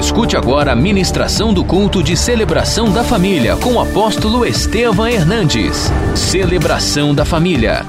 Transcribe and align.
Escute 0.00 0.34
agora 0.34 0.72
a 0.72 0.74
ministração 0.74 1.52
do 1.52 1.62
culto 1.62 2.02
de 2.02 2.16
celebração 2.16 2.90
da 2.90 3.04
família 3.04 3.54
com 3.56 3.74
o 3.74 3.80
apóstolo 3.80 4.46
Estevam 4.46 5.06
Hernandes. 5.06 5.92
Celebração 6.14 7.14
da 7.14 7.26
família. 7.26 7.84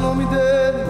Nome 0.00 0.24
dele. 0.26 0.84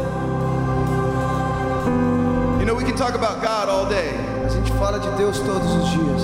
You 2.61 2.67
know, 2.67 2.75
we 2.75 2.85
can 2.85 2.97
talk 2.97 3.15
about 3.15 3.43
God 3.43 3.69
all 3.69 3.87
day. 3.89 4.11
A 4.45 4.49
gente 4.49 4.71
fala 4.73 4.99
de 4.99 5.09
Deus 5.17 5.39
todos 5.41 5.75
os 5.75 5.91
dias. 5.91 6.23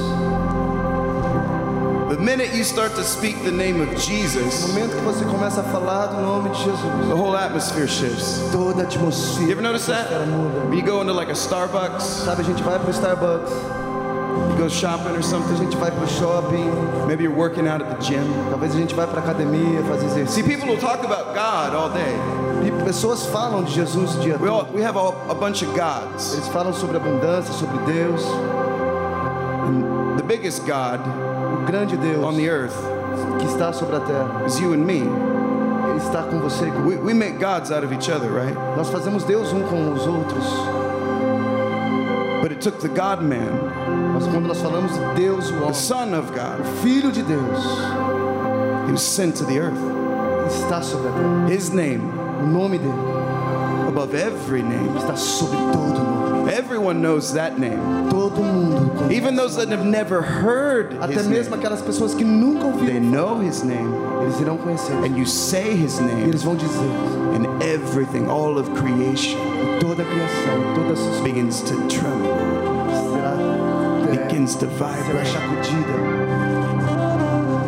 The 2.11 2.23
minute 2.23 2.55
you 2.55 2.65
start 2.65 2.94
to 2.94 3.03
speak 3.05 3.43
the 3.44 3.50
name 3.50 3.81
of 3.81 3.88
No 3.93 3.99
Jesus, 3.99 4.69
momento 4.69 4.94
que 4.97 5.03
você 5.05 5.25
começa 5.25 5.61
a 5.61 5.65
falar 5.65 6.06
do 6.06 6.21
nome 6.23 6.49
de 6.50 6.59
Jesus, 6.65 6.81
the 7.09 7.15
whole 7.15 7.37
atmosphere 7.37 7.87
shifts. 7.88 8.41
toda 8.53 8.83
a 8.83 8.87
atmosfera, 8.87 9.44
You 9.47 9.53
ever 9.53 9.62
notice 9.62 9.87
that? 9.87 10.09
muda. 10.29 10.61
When 10.69 10.79
you 10.79 10.83
go 10.85 11.00
into 11.03 11.12
like 11.12 11.31
a 11.31 11.35
Starbucks, 11.35 12.25
Sabe, 12.25 12.41
a 12.41 12.44
gente 12.44 12.62
vai 12.62 12.79
pro 12.79 12.91
Starbucks, 12.93 13.50
you 14.50 14.56
go 14.56 14.69
shopping 14.69 15.15
or 15.15 15.19
a 15.19 15.23
something, 15.23 15.56
gente 15.56 15.77
vai 15.77 15.91
pro 15.91 16.06
shopping, 16.06 16.71
maybe 17.06 17.25
you're 17.25 17.35
working 17.37 17.67
out 17.69 17.83
at 17.83 17.88
the 17.91 18.03
gym. 18.03 18.25
talvez 18.50 18.75
a 18.75 18.79
gente 18.79 18.94
vai 18.94 19.06
pra 19.06 19.21
academia 19.21 19.83
fazer 19.83 20.09
See, 20.09 20.21
exercício. 20.21 20.44
people 20.44 20.69
will 20.69 20.81
talk 20.81 21.05
about 21.05 21.35
God 21.35 21.75
all 21.75 21.91
day. 21.91 22.15
E 22.66 22.84
pessoas 22.84 23.24
falam 23.26 23.62
de 23.62 23.72
Jesus 23.72 24.20
dia 24.20 24.36
We, 24.38 24.48
all, 24.48 24.66
we 24.74 24.82
have 24.82 24.96
a, 24.96 25.30
a 25.30 25.34
bunch 25.34 25.62
of 25.64 25.72
gods. 25.76 26.34
Eles 26.34 26.48
falam 26.48 26.72
sobre 26.72 26.96
abundância, 26.96 27.52
sobre 27.52 27.78
Deus, 27.86 28.22
The 30.16 30.24
biggest 30.24 30.66
God 30.66 31.00
o 31.62 31.64
grande 31.64 31.96
Deus 31.96 32.24
on 32.24 32.36
the 32.36 32.48
earth 32.48 32.74
que 33.38 33.46
está 33.46 33.72
sobre 33.72 33.96
a 33.96 34.00
terra. 34.00 34.44
is 34.46 34.58
you 34.58 34.72
and 34.72 34.84
me. 34.84 35.02
Está 35.96 36.24
com 36.24 36.40
você. 36.40 36.66
We, 36.84 36.96
we 36.96 37.14
make 37.14 37.38
gods 37.38 37.70
out 37.70 37.84
of 37.84 37.92
each 37.92 38.10
other, 38.10 38.30
right? 38.30 38.54
Nós 38.76 38.90
fazemos 38.90 39.24
Deus 39.24 39.52
um 39.52 39.62
com 39.62 39.92
os 39.92 40.04
outros. 40.06 40.44
But 42.42 42.50
it 42.50 42.60
took 42.60 42.80
the 42.80 42.88
God 42.88 43.22
man, 43.22 44.12
Mas 44.12 44.26
quando 44.26 44.46
nós 44.46 44.60
falamos 44.60 44.92
de 44.92 45.14
Deus, 45.14 45.50
o 45.50 45.52
the 45.52 45.58
homem, 45.60 45.74
Son 45.74 46.14
of 46.14 46.32
God, 46.32 46.64
Filho 46.82 47.12
de 47.12 47.22
Deus, 47.22 47.64
he 48.86 48.92
was 48.92 49.02
sent 49.02 49.36
to 49.36 49.44
the 49.44 49.58
earth. 49.58 49.78
está 50.48 50.82
sobre 50.82 51.08
a 51.08 51.12
terra. 51.12 51.48
His 51.48 51.70
name 51.70 52.15
O 52.43 52.47
nome 52.47 52.79
dele 52.79 52.93
above 53.88 54.15
every 54.15 54.62
name. 54.62 54.97
está 54.99 55.17
sobre 55.17 55.56
todo 55.73 55.99
nome. 55.99 56.50
Everyone 56.53 57.00
knows 57.03 57.33
that 57.35 57.59
name. 57.59 57.81
Todo 58.11 58.43
mundo. 58.43 59.11
Even 59.11 59.35
those 59.37 59.56
that 59.56 59.69
have 59.69 59.85
never 59.85 60.23
heard 60.23 60.93
Até 61.00 61.23
mesmo 61.25 61.50
name, 61.56 61.62
aquelas 61.65 61.83
pessoas 61.83 62.15
que 62.15 62.25
nunca 62.25 62.71
they 62.85 63.00
know 63.00 63.41
his 63.41 63.62
name. 63.65 63.91
eles 64.23 64.38
irão 64.41 64.56
conhecer. 64.59 64.93
And 65.05 65.17
you 65.17 65.27
say 65.27 65.75
his 65.75 65.99
E 65.99 66.03
name, 66.03 66.29
eles 66.29 66.43
vão 66.43 66.56
dizer: 66.56 66.91
and 67.35 67.47
everything, 67.62 68.29
all 68.29 68.59
of 68.59 68.69
creation, 68.75 69.38
toda 69.81 70.02
a 70.02 70.07
criação, 70.07 70.75
toda 70.75 70.93
a 70.93 70.97
sua 70.97 71.23
begins 71.23 71.61
to 71.62 71.75
tremble, 71.88 72.35
será, 73.11 73.37
begins 74.11 74.55
to 74.57 74.66
será 74.66 74.88
vibrate. 74.93 75.33
sacudida. 75.33 75.97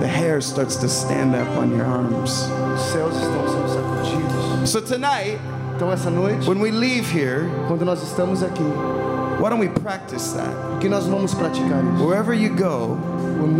The 0.00 0.06
hair 0.06 0.40
starts 0.40 0.76
to 0.76 0.88
stand 0.88 1.34
up 1.34 1.48
on 1.58 1.70
your 1.76 1.84
arms. 1.86 2.48
Os 2.74 2.80
céus 2.92 3.14
estão. 3.16 3.67
So 4.64 4.80
tonight, 4.80 5.38
Então, 5.76 5.92
essa 5.92 6.10
noite, 6.10 6.46
when 6.48 6.60
we 6.60 6.70
leave 6.72 7.06
here, 7.08 7.48
quando 7.68 7.84
nós 7.84 8.02
estamos 8.02 8.42
aqui, 8.42 8.62
why 9.40 9.48
don't 9.48 9.60
we 9.60 9.68
practice 9.68 10.32
that? 10.34 10.50
que 10.80 10.88
nós 10.88 11.06
vamos 11.06 11.32
praticar 11.34 11.82
isso? 11.94 12.04
Wherever 12.04 12.34
you 12.34 12.50
go, 12.54 12.98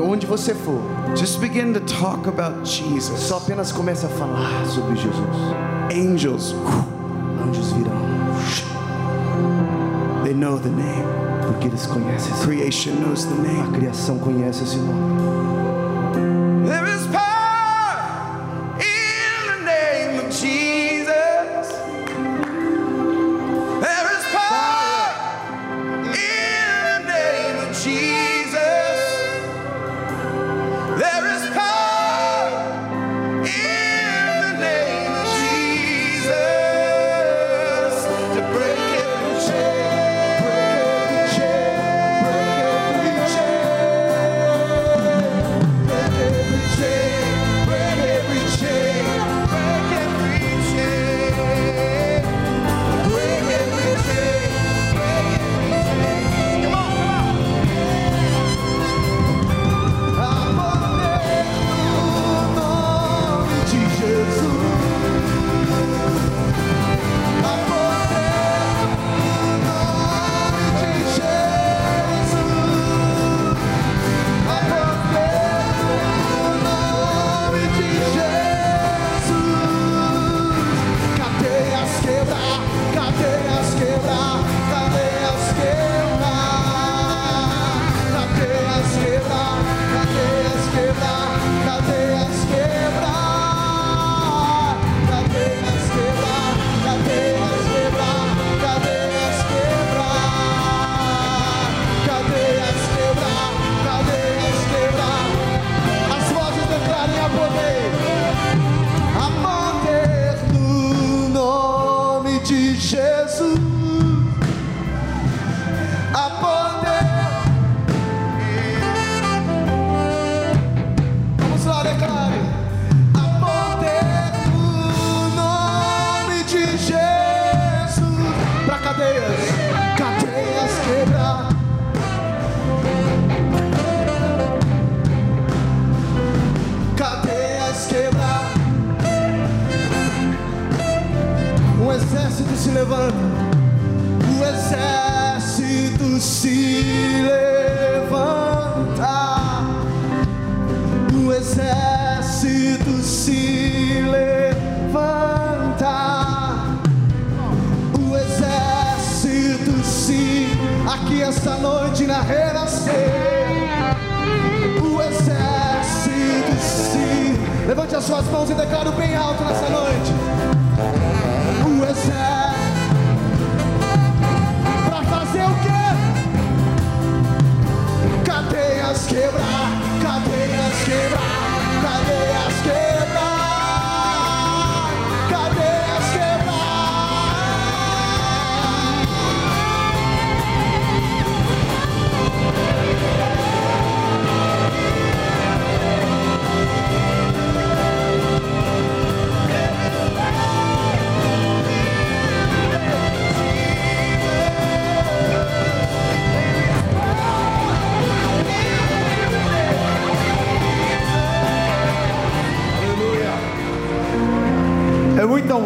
Onde 0.02 0.26
você 0.26 0.52
for, 0.55 0.81
just 1.17 1.40
begin 1.40 1.73
to 1.73 1.81
talk 1.81 2.26
about 2.28 2.64
Jesus. 2.69 3.21
só 3.21 3.37
apenas 3.38 3.71
comece 3.73 4.05
a 4.05 4.09
falar 4.09 4.67
sobre 4.67 4.97
Jesus. 4.97 5.37
Angels, 5.93 6.55
Anjos 7.47 7.73
virão, 7.73 7.93
they 10.25 10.35
know 10.35 10.59
the 10.59 10.69
name. 10.69 11.05
porque 11.47 11.69
eles 11.69 11.87
conhecem 11.87 12.33
Creation 12.45 12.93
knows 13.00 13.25
the 13.25 13.35
A 13.35 13.43
name. 13.43 13.73
criação 13.78 14.19
conhece 14.19 14.64
esse 14.64 14.76
nome. 14.76 15.58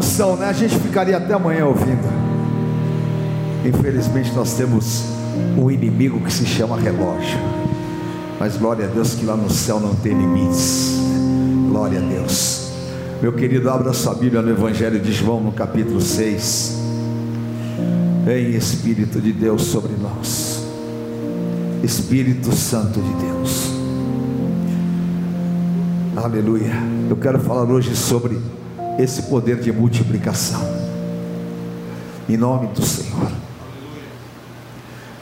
Unção, 0.02 0.36
né? 0.36 0.46
A 0.46 0.52
gente 0.52 0.76
ficaria 0.80 1.16
até 1.16 1.32
amanhã 1.32 1.64
ouvindo. 1.64 2.10
Infelizmente 3.64 4.32
nós 4.34 4.54
temos 4.54 5.04
um 5.56 5.70
inimigo 5.70 6.20
que 6.20 6.32
se 6.32 6.44
chama 6.44 6.76
relógio. 6.76 7.38
Mas 8.40 8.56
glória 8.56 8.86
a 8.86 8.88
Deus 8.88 9.14
que 9.14 9.24
lá 9.24 9.36
no 9.36 9.48
céu 9.48 9.78
não 9.78 9.94
tem 9.94 10.12
limites. 10.12 10.96
Glória 11.70 12.00
a 12.00 12.02
Deus. 12.02 12.72
Meu 13.22 13.32
querido, 13.32 13.70
abra 13.70 13.92
sua 13.92 14.14
Bíblia 14.14 14.42
no 14.42 14.50
Evangelho 14.50 14.98
de 14.98 15.12
João, 15.12 15.40
no 15.40 15.52
capítulo 15.52 16.00
6. 16.00 16.76
Vem 18.24 18.50
Espírito 18.50 19.20
de 19.20 19.32
Deus 19.32 19.62
sobre 19.62 19.92
nós. 19.96 20.64
Espírito 21.84 22.52
Santo 22.52 23.00
de 23.00 23.14
Deus. 23.24 23.70
Aleluia. 26.16 26.72
Eu 27.08 27.16
quero 27.16 27.38
falar 27.38 27.70
hoje 27.70 27.94
sobre 27.94 28.40
esse 28.98 29.22
poder 29.22 29.60
de 29.60 29.72
multiplicação. 29.72 30.60
Em 32.28 32.36
nome 32.36 32.68
do 32.68 32.82
Senhor. 32.82 33.32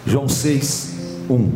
João 0.06 0.28
6, 0.28 0.90
1. 1.28 1.52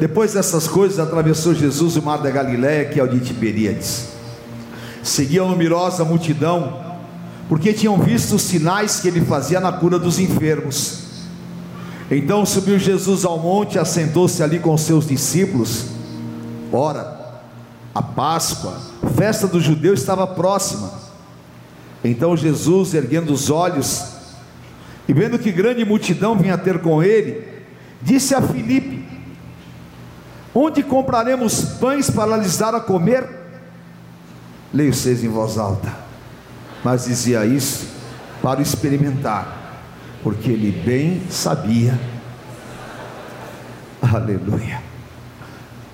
Depois 0.00 0.34
dessas 0.34 0.66
coisas, 0.66 0.98
atravessou 0.98 1.54
Jesus 1.54 1.96
o 1.96 2.02
mar 2.02 2.18
da 2.18 2.30
Galiléia, 2.30 2.86
que 2.86 2.98
é 2.98 3.02
o 3.02 3.08
de 3.08 3.20
Tiberíades. 3.20 4.08
Seguia 5.02 5.44
numerosa 5.44 6.04
multidão, 6.04 6.80
porque 7.48 7.72
tinham 7.72 7.98
visto 7.98 8.34
os 8.34 8.42
sinais 8.42 9.00
que 9.00 9.08
ele 9.08 9.20
fazia 9.20 9.60
na 9.60 9.72
cura 9.72 9.98
dos 9.98 10.18
enfermos. 10.18 11.02
Então 12.10 12.44
subiu 12.44 12.78
Jesus 12.78 13.24
ao 13.24 13.38
monte, 13.38 13.78
assentou-se 13.78 14.42
ali 14.42 14.58
com 14.58 14.76
seus 14.76 15.06
discípulos. 15.06 15.86
Ora, 16.72 17.21
a 17.94 18.02
Páscoa, 18.02 18.80
festa 19.16 19.46
dos 19.46 19.62
judeus, 19.62 20.00
estava 20.00 20.26
próxima. 20.26 20.92
Então 22.02 22.36
Jesus, 22.36 22.94
erguendo 22.94 23.32
os 23.32 23.50
olhos 23.50 24.12
e 25.06 25.12
vendo 25.12 25.38
que 25.38 25.52
grande 25.52 25.84
multidão 25.84 26.36
vinha 26.36 26.56
ter 26.56 26.80
com 26.80 27.02
ele, 27.02 27.46
disse 28.00 28.34
a 28.34 28.40
Filipe: 28.40 29.06
Onde 30.54 30.82
compraremos 30.82 31.64
pães 31.78 32.10
para 32.10 32.36
lhes 32.36 32.56
dar 32.58 32.74
a 32.74 32.80
comer? 32.80 33.28
Leio 34.72 34.94
seis 34.94 35.22
em 35.22 35.28
voz 35.28 35.58
alta, 35.58 35.94
mas 36.82 37.04
dizia 37.04 37.44
isso 37.44 37.86
para 38.40 38.62
experimentar, 38.62 39.82
porque 40.22 40.50
ele 40.50 40.72
bem 40.72 41.22
sabia, 41.28 42.00
aleluia, 44.00 44.82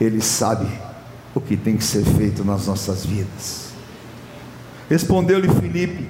ele 0.01 0.23
sabe 0.23 0.88
o 1.35 1.41
que 1.41 1.57
tem 1.57 1.77
que 1.77 1.85
ser 1.85 2.05
feito 2.05 2.45
nas 2.45 2.67
nossas 2.67 3.05
vidas. 3.05 3.69
Respondeu-lhe 4.89 5.49
Filipe: 5.49 6.09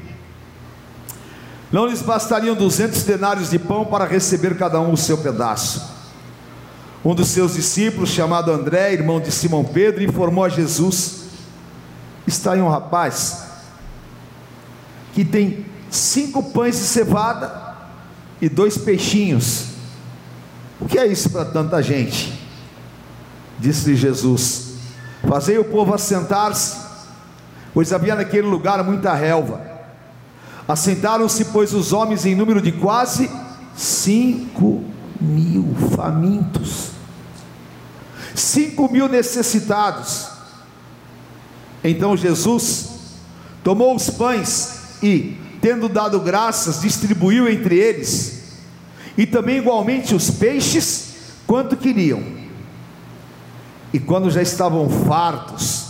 Não 1.72 1.86
lhes 1.86 2.02
bastariam 2.02 2.54
duzentos 2.54 3.02
denários 3.02 3.50
de 3.50 3.58
pão 3.58 3.84
para 3.84 4.06
receber 4.06 4.56
cada 4.56 4.80
um 4.80 4.92
o 4.92 4.96
seu 4.96 5.18
pedaço. 5.18 5.96
Um 7.04 7.14
dos 7.14 7.28
seus 7.28 7.54
discípulos, 7.54 8.10
chamado 8.10 8.50
André, 8.50 8.92
irmão 8.92 9.20
de 9.20 9.30
Simão 9.30 9.64
Pedro, 9.64 10.02
informou 10.02 10.44
a 10.44 10.48
Jesus: 10.48 11.24
Está 12.26 12.52
aí 12.52 12.60
um 12.60 12.68
rapaz 12.68 13.44
que 15.12 15.24
tem 15.24 15.66
cinco 15.90 16.42
pães 16.52 16.76
de 16.76 16.84
cevada 16.84 17.76
e 18.40 18.48
dois 18.48 18.78
peixinhos. 18.78 19.66
O 20.80 20.86
que 20.86 20.98
é 20.98 21.06
isso 21.06 21.30
para 21.30 21.44
tanta 21.44 21.82
gente? 21.82 22.32
Disse-lhe 23.58 23.96
Jesus: 23.96 24.67
Fazei 25.28 25.58
o 25.58 25.64
povo 25.64 25.92
assentar-se, 25.92 26.74
pois 27.74 27.92
havia 27.92 28.14
naquele 28.14 28.46
lugar 28.46 28.82
muita 28.82 29.12
relva. 29.12 29.60
Assentaram-se, 30.66 31.44
pois, 31.46 31.74
os 31.74 31.92
homens 31.92 32.24
em 32.24 32.34
número 32.34 32.62
de 32.62 32.72
quase 32.72 33.30
cinco 33.76 34.82
mil 35.20 35.74
famintos, 35.94 36.92
cinco 38.34 38.90
mil 38.90 39.06
necessitados. 39.06 40.28
Então 41.84 42.16
Jesus 42.16 42.88
tomou 43.62 43.94
os 43.94 44.08
pães 44.08 44.96
e, 45.02 45.36
tendo 45.60 45.90
dado 45.90 46.20
graças, 46.20 46.80
distribuiu 46.80 47.46
entre 47.46 47.78
eles, 47.78 48.44
e 49.16 49.26
também 49.26 49.58
igualmente 49.58 50.14
os 50.14 50.30
peixes, 50.30 51.16
quanto 51.46 51.76
queriam. 51.76 52.37
E 53.92 53.98
quando 53.98 54.30
já 54.30 54.42
estavam 54.42 54.88
fartos, 54.88 55.86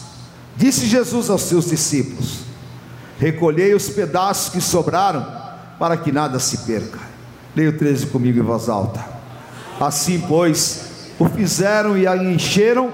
disse 0.56 0.86
Jesus 0.86 1.28
aos 1.30 1.42
seus 1.42 1.70
discípulos: 1.70 2.40
Recolhei 3.18 3.74
os 3.74 3.88
pedaços 3.88 4.52
que 4.52 4.60
sobraram, 4.60 5.26
para 5.78 5.96
que 5.96 6.12
nada 6.12 6.38
se 6.38 6.58
perca. 6.58 7.00
Leia 7.56 7.70
o 7.70 7.76
13 7.76 8.06
comigo 8.06 8.38
em 8.38 8.42
voz 8.42 8.68
alta. 8.68 9.04
Assim, 9.80 10.24
pois, 10.28 11.12
o 11.18 11.28
fizeram 11.28 11.96
e 11.98 12.06
a 12.06 12.16
encheram 12.16 12.92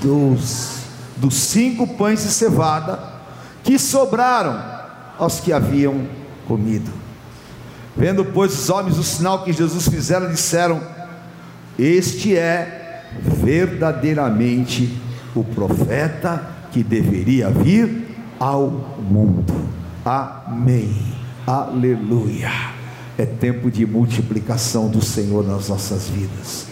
dos, 0.00 0.80
dos 1.16 1.34
cinco 1.34 1.86
pães 1.86 2.22
de 2.22 2.30
cevada 2.30 2.98
que 3.62 3.78
sobraram 3.78 4.62
aos 5.18 5.40
que 5.40 5.52
haviam 5.52 6.06
comido. 6.46 6.90
Vendo, 7.96 8.24
pois, 8.24 8.58
os 8.58 8.70
homens 8.70 8.98
o 8.98 9.02
sinal 9.02 9.44
que 9.44 9.52
Jesus 9.52 9.88
fizera, 9.88 10.28
disseram: 10.28 10.80
Este 11.78 12.36
é 12.36 12.79
verdadeiramente 13.22 15.00
o 15.34 15.44
profeta 15.44 16.42
que 16.70 16.82
deveria 16.82 17.50
vir 17.50 18.08
ao 18.38 18.68
mundo. 18.98 19.54
Amém. 20.04 20.94
Aleluia. 21.46 22.50
É 23.18 23.26
tempo 23.26 23.70
de 23.70 23.84
multiplicação 23.84 24.88
do 24.88 25.04
Senhor 25.04 25.46
nas 25.46 25.68
nossas 25.68 26.08
vidas. 26.08 26.66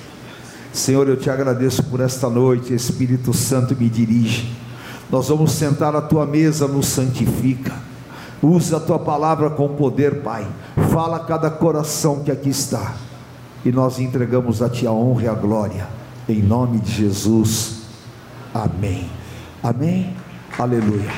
Senhor, 0.72 1.08
eu 1.08 1.16
te 1.16 1.28
agradeço 1.28 1.82
por 1.82 2.00
esta 2.00 2.30
noite, 2.30 2.72
Espírito 2.72 3.34
Santo 3.34 3.76
me 3.76 3.88
dirige. 3.88 4.56
Nós 5.10 5.28
vamos 5.28 5.52
sentar 5.52 5.96
à 5.96 6.00
tua 6.00 6.24
mesa, 6.24 6.68
nos 6.68 6.86
santifica. 6.86 7.72
Usa 8.42 8.76
a 8.76 8.80
tua 8.80 8.98
palavra 8.98 9.50
com 9.50 9.68
poder, 9.70 10.22
Pai. 10.22 10.46
Fala 10.92 11.16
a 11.16 11.20
cada 11.20 11.50
coração 11.50 12.20
que 12.22 12.30
aqui 12.30 12.50
está. 12.50 12.94
E 13.64 13.72
nós 13.72 13.98
entregamos 13.98 14.62
a 14.62 14.68
ti 14.68 14.86
a 14.86 14.92
honra 14.92 15.24
e 15.24 15.28
a 15.28 15.34
glória. 15.34 15.88
Em 16.28 16.42
nome 16.42 16.78
de 16.78 16.92
Jesus. 16.92 17.78
Amém. 18.52 19.10
Amém. 19.62 20.14
Aleluia. 20.58 21.10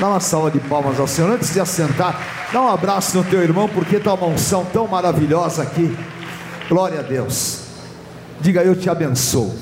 Dá 0.00 0.08
uma 0.08 0.20
salva 0.20 0.50
de 0.50 0.58
palmas 0.58 0.98
ao 0.98 1.06
Senhor 1.06 1.30
antes 1.30 1.52
de 1.52 1.60
assentar. 1.60 2.18
Dá 2.50 2.62
um 2.62 2.68
abraço 2.68 3.18
no 3.18 3.24
teu 3.24 3.42
irmão, 3.42 3.68
porque 3.68 3.96
está 3.96 4.14
uma 4.14 4.28
unção 4.28 4.64
tão 4.72 4.86
maravilhosa 4.86 5.62
aqui. 5.62 5.94
Glória 6.66 7.00
a 7.00 7.02
Deus. 7.02 7.60
Diga, 8.40 8.62
eu 8.62 8.74
te 8.74 8.88
abençoo. 8.88 9.54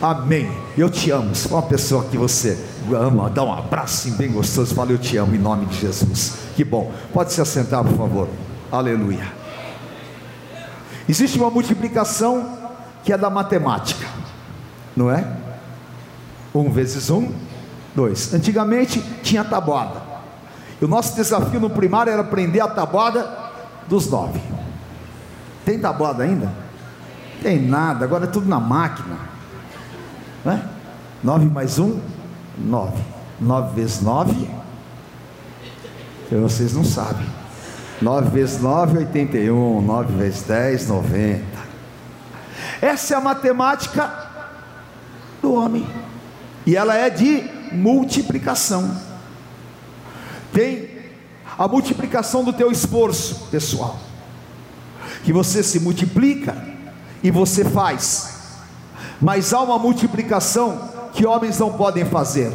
Amém. 0.00 0.50
Eu 0.78 0.88
te 0.88 1.10
amo. 1.10 1.34
Se 1.34 1.48
for 1.48 1.56
uma 1.56 1.62
pessoa 1.62 2.04
que 2.04 2.16
você 2.16 2.58
ama, 2.90 3.28
dá 3.28 3.44
um 3.44 3.52
abraço 3.52 4.10
bem 4.12 4.32
gostoso. 4.32 4.74
Fala, 4.74 4.92
eu 4.92 4.98
te 4.98 5.18
amo 5.18 5.34
em 5.34 5.38
nome 5.38 5.66
de 5.66 5.80
Jesus. 5.80 6.32
Que 6.56 6.64
bom. 6.64 6.90
Pode 7.12 7.34
se 7.34 7.40
assentar, 7.40 7.84
por 7.84 7.96
favor. 7.98 8.28
Aleluia. 8.72 9.30
Existe 11.06 11.38
uma 11.38 11.50
multiplicação 11.50 12.63
que 13.04 13.12
é 13.12 13.18
da 13.18 13.28
matemática, 13.28 14.06
não 14.96 15.10
é? 15.10 15.24
Um 16.54 16.70
vezes 16.70 17.10
um, 17.10 17.32
dois. 17.94 18.32
Antigamente 18.32 19.00
tinha 19.22 19.44
tabuada. 19.44 20.00
E 20.80 20.84
o 20.84 20.88
nosso 20.88 21.14
desafio 21.14 21.60
no 21.60 21.70
primário 21.70 22.12
era 22.12 22.22
aprender 22.22 22.60
a 22.60 22.68
tabuada 22.68 23.28
dos 23.86 24.08
nove. 24.10 24.40
Tem 25.64 25.78
tabuada 25.78 26.22
ainda? 26.22 26.50
Tem 27.42 27.60
nada, 27.60 28.04
agora 28.04 28.24
é 28.24 28.28
tudo 28.28 28.48
na 28.48 28.58
máquina. 28.58 29.16
Né? 30.44 30.62
Nove 31.22 31.46
mais 31.46 31.78
um, 31.78 32.00
nove. 32.58 33.02
Nove 33.40 33.74
vezes 33.74 34.00
nove, 34.00 34.48
vocês 36.30 36.72
não 36.72 36.84
sabem. 36.84 37.26
Nove 38.00 38.30
vezes 38.30 38.60
nove, 38.60 38.98
oitenta 38.98 39.36
e 39.36 39.50
um. 39.50 39.80
Nove 39.80 40.14
vezes 40.14 40.42
dez, 40.42 40.88
noventa. 40.88 41.53
Essa 42.84 43.14
é 43.14 43.16
a 43.16 43.20
matemática 43.20 44.12
do 45.40 45.54
homem. 45.54 45.86
E 46.66 46.76
ela 46.76 46.94
é 46.94 47.08
de 47.08 47.42
multiplicação 47.72 49.14
tem 50.54 50.88
a 51.58 51.66
multiplicação 51.66 52.44
do 52.44 52.52
teu 52.52 52.70
esforço 52.70 53.48
pessoal, 53.50 53.98
que 55.24 55.32
você 55.32 55.64
se 55.64 55.80
multiplica 55.80 56.56
e 57.22 57.30
você 57.30 57.64
faz, 57.64 58.60
mas 59.20 59.52
há 59.52 59.60
uma 59.60 59.78
multiplicação 59.78 60.88
que 61.12 61.26
homens 61.26 61.58
não 61.58 61.72
podem 61.72 62.04
fazer. 62.04 62.52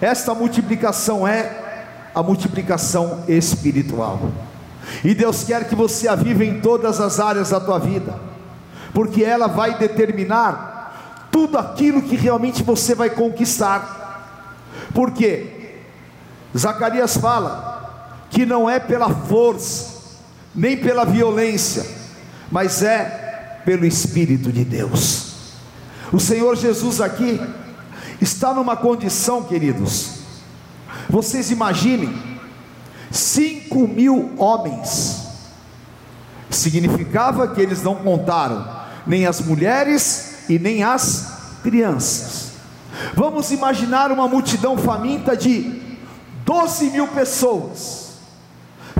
Esta 0.00 0.32
multiplicação 0.32 1.26
é 1.26 1.84
a 2.14 2.22
multiplicação 2.22 3.24
espiritual. 3.26 4.20
E 5.04 5.14
Deus 5.14 5.42
quer 5.42 5.68
que 5.68 5.74
você 5.74 6.06
a 6.06 6.14
viva 6.14 6.44
em 6.44 6.60
todas 6.60 7.00
as 7.00 7.18
áreas 7.18 7.50
da 7.50 7.58
tua 7.58 7.78
vida, 7.78 8.14
porque 8.92 9.24
ela 9.24 9.46
vai 9.46 9.78
determinar 9.78 11.28
tudo 11.30 11.56
aquilo 11.58 12.02
que 12.02 12.16
realmente 12.16 12.62
você 12.62 12.94
vai 12.94 13.08
conquistar 13.08 14.02
Porque 14.94 15.80
Zacarias 16.56 17.16
fala 17.16 18.26
que 18.30 18.44
não 18.46 18.68
é 18.68 18.78
pela 18.78 19.10
força, 19.10 20.20
nem 20.54 20.76
pela 20.76 21.04
violência, 21.04 21.84
mas 22.50 22.82
é 22.82 23.60
pelo 23.64 23.84
Espírito 23.84 24.50
de 24.52 24.64
Deus. 24.64 25.32
O 26.12 26.20
Senhor 26.20 26.56
Jesus 26.56 27.00
aqui 27.00 27.40
está 28.20 28.52
numa 28.52 28.76
condição, 28.76 29.42
queridos. 29.42 30.20
Vocês 31.08 31.50
imaginem, 31.50 32.14
cinco 33.10 33.86
mil 33.86 34.32
homens. 34.38 35.22
Significava 36.50 37.48
que 37.48 37.60
eles 37.60 37.82
não 37.82 37.96
contaram 37.96 38.71
nem 39.06 39.26
as 39.26 39.40
mulheres 39.40 40.48
e 40.48 40.58
nem 40.58 40.82
as 40.82 41.58
crianças. 41.62 42.52
Vamos 43.14 43.50
imaginar 43.50 44.10
uma 44.12 44.28
multidão 44.28 44.76
faminta 44.76 45.36
de 45.36 45.80
12 46.44 46.90
mil 46.90 47.08
pessoas, 47.08 48.14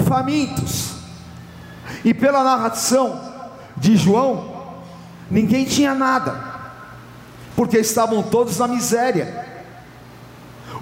famintos, 0.06 0.92
e 2.04 2.12
pela 2.14 2.42
narração 2.42 3.20
de 3.76 3.96
João, 3.96 4.74
ninguém 5.30 5.64
tinha 5.64 5.94
nada 5.94 6.52
porque 7.54 7.78
estavam 7.78 8.22
todos 8.22 8.58
na 8.58 8.66
miséria. 8.66 9.46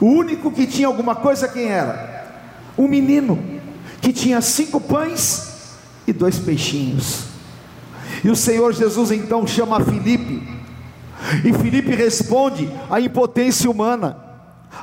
O 0.01 0.07
único 0.07 0.51
que 0.51 0.67
tinha 0.67 0.87
alguma 0.87 1.15
coisa, 1.15 1.49
quem 1.49 1.67
era? 1.67 2.27
Um 2.79 2.89
menino 2.89 3.61
que 4.01 4.13
tinha 4.13 4.41
cinco 4.41 4.81
pães 4.81 5.77
e 6.07 6.13
dois 6.13 6.39
peixinhos. 6.39 7.30
E 8.23 8.31
o 8.31 8.37
Senhor 8.37 8.73
Jesus 8.73 9.11
então 9.11 9.47
chama 9.47 9.81
Filipe, 9.81 10.43
e 11.45 11.53
Filipe 11.53 11.95
responde 11.95 12.71
à 12.91 13.01
impotência 13.01 13.71
humana, 13.71 14.17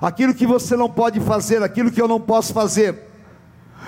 aquilo 0.02 0.34
que 0.34 0.46
você 0.46 0.76
não 0.76 0.90
pode 0.90 1.20
fazer, 1.20 1.64
aquilo 1.64 1.92
que 1.92 2.02
eu 2.02 2.08
não 2.08 2.20
posso 2.20 2.54
fazer, 2.54 3.04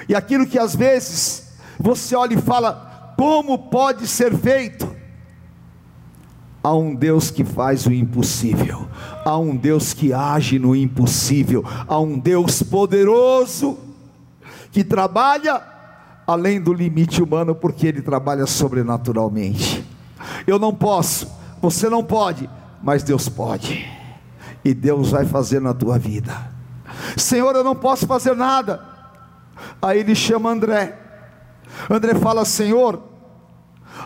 e 0.08 0.16
aquilo 0.16 0.46
que 0.46 0.58
às 0.58 0.76
vezes 0.76 1.54
você 1.80 2.16
olha 2.16 2.34
e 2.34 2.42
fala: 2.42 3.14
como 3.18 3.58
pode 3.58 4.08
ser 4.08 4.36
feito? 4.38 4.98
Há 6.62 6.74
um 6.76 6.94
Deus 6.94 7.32
que 7.32 7.46
faz 7.46 7.86
o 7.86 7.94
impossível, 7.94 8.88
há 9.24 9.38
um 9.38 9.56
Deus 9.56 9.94
que 9.94 10.12
age 10.12 10.60
no 10.60 10.76
impossível, 10.76 11.64
há 11.88 12.00
um 12.00 12.20
Deus 12.20 12.62
poderoso 12.62 13.78
que 14.72 14.84
trabalha 14.84 15.62
além 16.30 16.62
do 16.62 16.72
limite 16.72 17.24
humano, 17.24 17.56
porque 17.56 17.88
Ele 17.88 18.04
trabalha 18.04 18.46
sobrenaturalmente. 18.46 19.84
Eu 20.46 20.60
não 20.60 20.72
posso, 20.72 21.28
você 21.60 21.90
não 21.90 22.04
pode, 22.04 22.48
mas 22.84 23.02
Deus 23.02 23.28
pode, 23.28 23.90
e 24.64 24.72
Deus 24.76 25.10
vai 25.10 25.26
fazer 25.26 25.60
na 25.60 25.74
tua 25.74 25.98
vida. 25.98 26.52
Senhor, 27.18 27.56
eu 27.56 27.64
não 27.64 27.76
posso 27.76 28.06
fazer 28.06 28.36
nada. 28.36 28.80
Aí 29.82 30.00
ele 30.00 30.14
chama 30.14 30.52
André. 30.52 31.00
André 31.90 32.14
fala: 32.14 32.46
Senhor, 32.46 33.02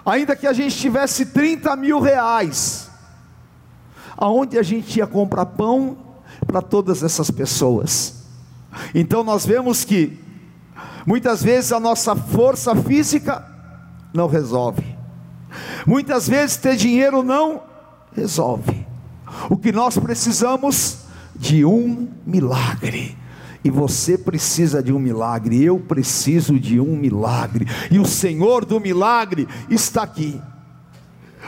ainda 0.06 0.34
que 0.34 0.48
a 0.48 0.54
gente 0.54 0.78
tivesse 0.78 1.26
30 1.26 1.76
mil 1.76 2.00
reais, 2.00 2.90
aonde 4.16 4.58
a 4.58 4.64
gente 4.64 4.98
ia 4.98 5.08
comprar 5.08 5.46
pão 5.46 5.98
para 6.48 6.62
todas 6.62 7.04
essas 7.04 7.30
pessoas? 7.30 8.24
Então 8.96 9.26
nós 9.26 9.46
vemos 9.46 9.84
que 9.84 10.23
muitas 11.06 11.44
vezes 11.44 11.72
a 11.72 11.80
nossa 11.80 12.16
força 12.16 12.76
física 12.76 13.46
não 14.13 14.28
resolve, 14.28 14.84
muitas 15.86 16.28
vezes 16.28 16.58
ter 16.58 16.76
dinheiro 16.76 17.24
não 17.24 17.63
resolve. 18.16 18.86
O 19.50 19.58
que 19.58 19.72
nós 19.72 19.98
precisamos 19.98 21.00
de 21.36 21.66
um 21.66 22.08
milagre. 22.26 23.18
E 23.63 23.70
você 23.70 24.18
precisa 24.18 24.84
de 24.84 24.92
um 24.92 25.00
milagre, 25.00 25.63
eu 25.63 25.80
preciso 25.80 26.60
de 26.60 26.80
um 26.80 26.98
milagre, 26.98 27.66
e 27.89 27.98
o 27.98 28.06
Senhor 28.06 28.66
do 28.66 28.80
milagre 28.80 29.48
está 29.70 30.04
aqui. 30.04 30.39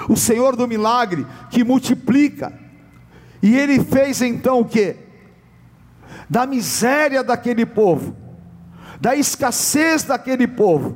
O 0.09 0.15
Senhor 0.15 0.55
do 0.55 0.67
milagre 0.67 1.25
que 1.49 1.63
multiplica, 1.63 2.53
e 3.41 3.55
ele 3.55 3.83
fez 3.83 4.21
então 4.21 4.61
o 4.61 4.65
que? 4.65 4.95
Da 6.29 6.47
miséria 6.47 7.21
daquele 7.23 7.65
povo, 7.65 8.15
da 9.05 9.15
escassez 9.15 10.03
daquele 10.03 10.47
povo, 10.47 10.95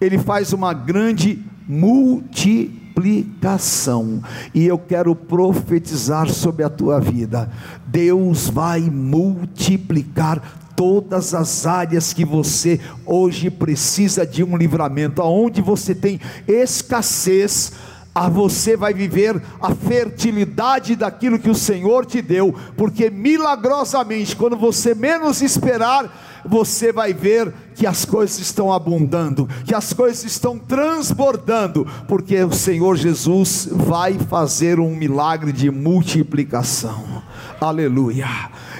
ele 0.00 0.18
faz 0.18 0.52
uma 0.52 0.74
grande 0.74 1.38
multiplicação. 1.68 4.20
E 4.52 4.66
eu 4.66 4.76
quero 4.76 5.14
profetizar 5.14 6.28
sobre 6.28 6.64
a 6.64 6.68
tua 6.68 6.98
vida. 6.98 7.48
Deus 7.86 8.48
vai 8.48 8.80
multiplicar 8.80 10.42
todas 10.74 11.32
as 11.32 11.64
áreas 11.64 12.12
que 12.12 12.24
você 12.24 12.80
hoje 13.04 13.50
precisa 13.50 14.26
de 14.26 14.42
um 14.42 14.56
livramento, 14.56 15.22
aonde 15.22 15.62
você 15.62 15.94
tem 15.94 16.20
escassez, 16.48 17.70
a 18.12 18.28
você 18.28 18.76
vai 18.76 18.92
viver 18.92 19.40
a 19.60 19.72
fertilidade 19.74 20.96
daquilo 20.96 21.38
que 21.38 21.50
o 21.50 21.54
Senhor 21.54 22.04
te 22.04 22.20
deu, 22.22 22.52
porque 22.76 23.10
milagrosamente, 23.10 24.34
quando 24.34 24.56
você 24.56 24.92
menos 24.94 25.42
esperar, 25.42 26.10
você 26.48 26.92
vai 26.92 27.12
ver 27.12 27.52
que 27.74 27.86
as 27.86 28.04
coisas 28.04 28.38
estão 28.38 28.72
abundando, 28.72 29.48
que 29.64 29.74
as 29.74 29.92
coisas 29.92 30.24
estão 30.24 30.58
transbordando, 30.58 31.86
porque 32.08 32.42
o 32.42 32.52
Senhor 32.52 32.96
Jesus 32.96 33.68
vai 33.70 34.14
fazer 34.18 34.80
um 34.80 34.94
milagre 34.94 35.52
de 35.52 35.70
multiplicação. 35.70 37.22
Aleluia. 37.60 38.28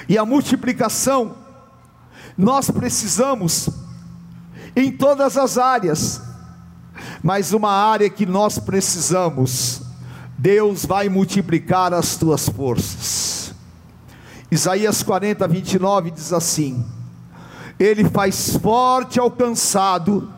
E 0.09 0.17
a 0.17 0.25
multiplicação 0.25 1.35
nós 2.37 2.69
precisamos 2.69 3.69
em 4.75 4.91
todas 4.91 5.37
as 5.37 5.57
áreas. 5.57 6.21
Mas 7.23 7.51
uma 7.51 7.71
área 7.71 8.09
que 8.09 8.25
nós 8.25 8.59
precisamos, 8.59 9.81
Deus 10.37 10.85
vai 10.85 11.09
multiplicar 11.09 11.93
as 11.93 12.15
tuas 12.15 12.47
forças. 12.47 13.53
Isaías 14.51 15.03
40, 15.03 15.47
29 15.47 16.11
diz 16.11 16.31
assim: 16.31 16.85
ele 17.79 18.05
faz 18.09 18.57
forte 18.57 19.19
ao 19.19 19.29
cansado, 19.29 20.31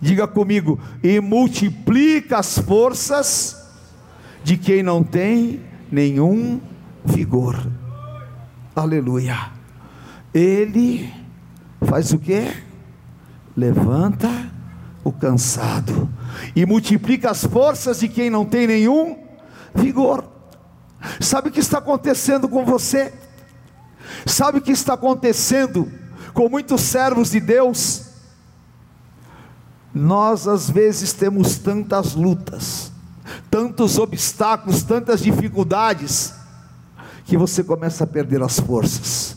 diga 0.00 0.26
comigo, 0.26 0.78
e 1.02 1.20
multiplica 1.20 2.38
as 2.38 2.58
forças 2.58 3.56
de 4.44 4.56
quem 4.56 4.82
não 4.82 5.02
tem 5.02 5.60
nenhum 5.90 6.60
vigor. 7.04 7.56
Aleluia. 8.74 9.50
Ele 10.32 11.12
faz 11.82 12.12
o 12.12 12.18
que? 12.18 12.52
Levanta 13.56 14.28
o 15.02 15.10
cansado 15.10 16.08
e 16.54 16.64
multiplica 16.64 17.30
as 17.30 17.44
forças 17.44 17.98
de 17.98 18.08
quem 18.08 18.30
não 18.30 18.44
tem 18.44 18.66
nenhum 18.66 19.18
vigor. 19.74 20.24
Sabe 21.20 21.48
o 21.48 21.52
que 21.52 21.60
está 21.60 21.78
acontecendo 21.78 22.48
com 22.48 22.64
você? 22.64 23.12
Sabe 24.26 24.58
o 24.58 24.60
que 24.60 24.72
está 24.72 24.94
acontecendo 24.94 25.90
com 26.38 26.48
muitos 26.48 26.82
servos 26.82 27.32
de 27.32 27.40
Deus, 27.40 28.02
nós 29.92 30.46
às 30.46 30.70
vezes 30.70 31.12
temos 31.12 31.58
tantas 31.58 32.14
lutas, 32.14 32.92
tantos 33.50 33.98
obstáculos, 33.98 34.84
tantas 34.84 35.20
dificuldades, 35.20 36.32
que 37.24 37.36
você 37.36 37.64
começa 37.64 38.04
a 38.04 38.06
perder 38.06 38.40
as 38.40 38.60
forças, 38.60 39.36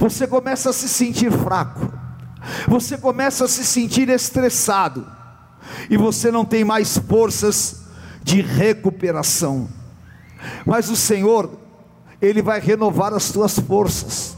você 0.00 0.26
começa 0.26 0.70
a 0.70 0.72
se 0.72 0.88
sentir 0.88 1.30
fraco, 1.30 1.88
você 2.66 2.98
começa 2.98 3.44
a 3.44 3.48
se 3.48 3.64
sentir 3.64 4.08
estressado, 4.08 5.06
e 5.88 5.96
você 5.96 6.28
não 6.28 6.44
tem 6.44 6.64
mais 6.64 6.98
forças 6.98 7.82
de 8.20 8.42
recuperação, 8.42 9.68
mas 10.66 10.90
o 10.90 10.96
Senhor, 10.96 11.52
Ele 12.20 12.42
vai 12.42 12.58
renovar 12.58 13.14
as 13.14 13.30
tuas 13.30 13.60
forças, 13.60 14.33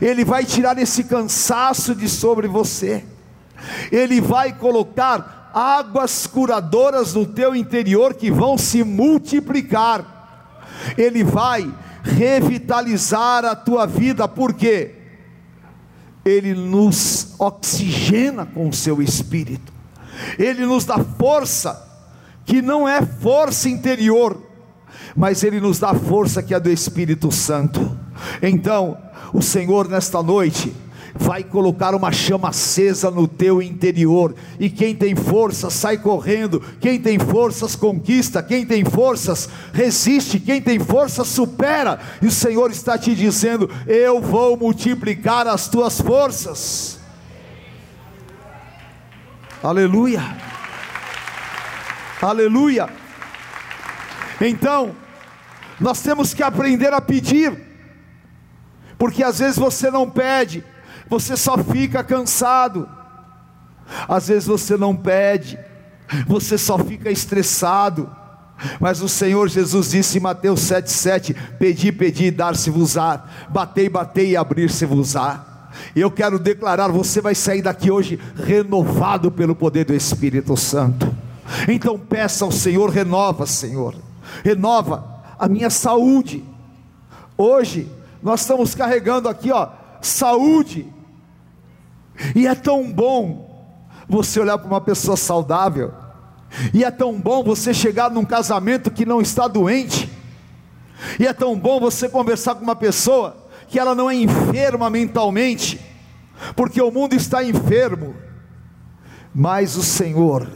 ele 0.00 0.24
vai 0.24 0.44
tirar 0.44 0.78
esse 0.78 1.04
cansaço 1.04 1.94
de 1.94 2.08
sobre 2.08 2.48
você, 2.48 3.04
Ele 3.90 4.20
vai 4.20 4.52
colocar 4.52 5.50
águas 5.54 6.26
curadoras 6.26 7.14
no 7.14 7.26
teu 7.26 7.54
interior 7.54 8.14
que 8.14 8.30
vão 8.30 8.58
se 8.58 8.82
multiplicar, 8.84 10.64
Ele 10.96 11.24
vai 11.24 11.72
revitalizar 12.02 13.44
a 13.44 13.54
tua 13.54 13.86
vida, 13.86 14.26
porque 14.26 14.94
Ele 16.24 16.54
nos 16.54 17.34
oxigena 17.38 18.46
com 18.46 18.68
o 18.68 18.72
seu 18.72 19.02
espírito, 19.02 19.72
Ele 20.38 20.66
nos 20.66 20.84
dá 20.84 20.98
força, 20.98 21.86
que 22.44 22.62
não 22.62 22.88
é 22.88 23.04
força 23.04 23.68
interior, 23.68 24.42
mas 25.14 25.42
Ele 25.42 25.60
nos 25.60 25.78
dá 25.78 25.94
força 25.94 26.42
que 26.42 26.54
é 26.54 26.60
do 26.60 26.70
Espírito 26.70 27.30
Santo. 27.30 27.98
Então, 28.42 28.96
o 29.32 29.42
Senhor 29.42 29.88
nesta 29.88 30.22
noite, 30.22 30.74
vai 31.14 31.42
colocar 31.42 31.94
uma 31.94 32.12
chama 32.12 32.48
acesa 32.48 33.10
no 33.10 33.26
teu 33.26 33.60
interior. 33.60 34.34
E 34.58 34.70
quem 34.70 34.94
tem 34.94 35.14
força 35.14 35.70
sai 35.70 35.98
correndo, 35.98 36.62
quem 36.80 37.00
tem 37.00 37.18
forças 37.18 37.74
conquista, 37.74 38.42
quem 38.42 38.64
tem 38.64 38.84
forças 38.84 39.48
resiste, 39.72 40.38
quem 40.38 40.62
tem 40.62 40.78
força 40.78 41.24
supera. 41.24 41.98
E 42.22 42.26
o 42.26 42.30
Senhor 42.30 42.70
está 42.70 42.96
te 42.96 43.14
dizendo: 43.14 43.68
Eu 43.86 44.20
vou 44.20 44.56
multiplicar 44.56 45.46
as 45.46 45.68
tuas 45.68 46.00
forças. 46.00 46.98
Aleluia. 49.62 50.22
Aleluia. 52.22 52.88
Então, 54.40 54.94
nós 55.80 56.00
temos 56.00 56.32
que 56.32 56.42
aprender 56.42 56.92
a 56.92 57.00
pedir, 57.00 57.67
porque 58.98 59.22
às 59.22 59.38
vezes 59.38 59.56
você 59.56 59.90
não 59.90 60.10
pede, 60.10 60.64
você 61.08 61.36
só 61.36 61.56
fica 61.56 62.02
cansado. 62.02 62.88
Às 64.06 64.28
vezes 64.28 64.46
você 64.46 64.76
não 64.76 64.94
pede, 64.94 65.58
você 66.26 66.58
só 66.58 66.78
fica 66.78 67.10
estressado. 67.10 68.10
Mas 68.80 69.00
o 69.00 69.08
Senhor 69.08 69.48
Jesus 69.48 69.90
disse 69.90 70.18
em 70.18 70.20
Mateus 70.20 70.60
7,7: 70.60 71.36
Pedi, 71.58 71.92
pedi, 71.92 72.30
dar-se-vos-á, 72.30 73.24
batei, 73.48 73.88
batei 73.88 74.30
e 74.30 74.36
abrir-se-vos-á. 74.36 75.44
E 75.94 76.00
eu 76.00 76.10
quero 76.10 76.38
declarar: 76.38 76.88
você 76.88 77.20
vai 77.20 77.34
sair 77.34 77.62
daqui 77.62 77.90
hoje 77.90 78.18
renovado 78.34 79.30
pelo 79.30 79.54
poder 79.54 79.84
do 79.84 79.94
Espírito 79.94 80.56
Santo. 80.56 81.14
Então 81.68 81.98
peça 81.98 82.44
ao 82.44 82.52
Senhor, 82.52 82.90
renova, 82.90 83.46
Senhor, 83.46 83.94
renova 84.44 85.22
a 85.38 85.48
minha 85.48 85.70
saúde. 85.70 86.44
Hoje 87.36 87.88
nós 88.22 88.40
estamos 88.40 88.74
carregando 88.74 89.28
aqui, 89.28 89.50
ó, 89.52 89.68
saúde. 90.00 90.92
E 92.34 92.46
é 92.46 92.54
tão 92.54 92.90
bom 92.90 93.48
você 94.08 94.40
olhar 94.40 94.58
para 94.58 94.66
uma 94.66 94.80
pessoa 94.80 95.16
saudável, 95.16 95.92
e 96.72 96.82
é 96.82 96.90
tão 96.90 97.20
bom 97.20 97.44
você 97.44 97.74
chegar 97.74 98.10
num 98.10 98.24
casamento 98.24 98.90
que 98.90 99.04
não 99.04 99.20
está 99.20 99.46
doente, 99.46 100.10
e 101.20 101.26
é 101.26 101.32
tão 101.32 101.58
bom 101.58 101.78
você 101.78 102.08
conversar 102.08 102.54
com 102.54 102.62
uma 102.62 102.74
pessoa 102.74 103.36
que 103.68 103.78
ela 103.78 103.94
não 103.94 104.10
é 104.10 104.14
enferma 104.14 104.88
mentalmente, 104.88 105.78
porque 106.56 106.80
o 106.80 106.90
mundo 106.90 107.14
está 107.14 107.44
enfermo, 107.44 108.16
mas 109.34 109.76
o 109.76 109.82
Senhor, 109.82 110.48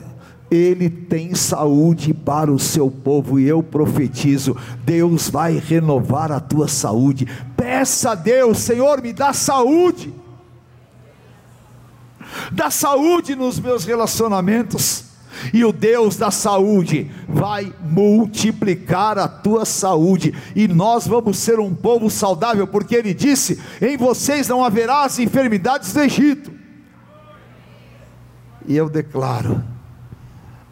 Ele 0.53 0.89
tem 0.89 1.33
saúde 1.33 2.13
para 2.13 2.51
o 2.51 2.59
seu 2.59 2.91
povo, 2.91 3.39
e 3.39 3.47
eu 3.47 3.63
profetizo: 3.63 4.55
Deus 4.83 5.29
vai 5.29 5.57
renovar 5.57 6.31
a 6.31 6.39
tua 6.39 6.67
saúde. 6.67 7.27
Peça 7.57 8.11
a 8.11 8.15
Deus, 8.15 8.59
Senhor, 8.59 9.01
me 9.01 9.13
dá 9.13 9.33
saúde 9.33 10.13
dá 12.51 12.69
saúde 12.69 13.35
nos 13.35 13.59
meus 13.59 13.85
relacionamentos, 13.85 15.05
e 15.53 15.65
o 15.65 15.73
Deus 15.73 16.15
da 16.15 16.29
saúde 16.31 17.11
vai 17.27 17.73
multiplicar 17.81 19.17
a 19.17 19.27
tua 19.27 19.65
saúde, 19.65 20.33
e 20.55 20.67
nós 20.67 21.07
vamos 21.07 21.37
ser 21.37 21.59
um 21.59 21.73
povo 21.73 22.09
saudável, 22.09 22.67
porque 22.67 22.95
Ele 22.95 23.13
disse: 23.13 23.59
em 23.81 23.97
vocês 23.97 24.47
não 24.47 24.63
haverá 24.63 25.03
as 25.03 25.19
enfermidades 25.19 25.93
do 25.93 26.01
Egito. 26.01 26.51
E 28.67 28.75
eu 28.75 28.89
declaro: 28.89 29.63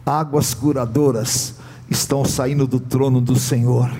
águas 0.04 0.54
curadoras 0.54 1.54
estão 1.88 2.24
saindo 2.24 2.66
do 2.66 2.80
trono 2.80 3.20
do 3.20 3.36
Senhor 3.36 3.90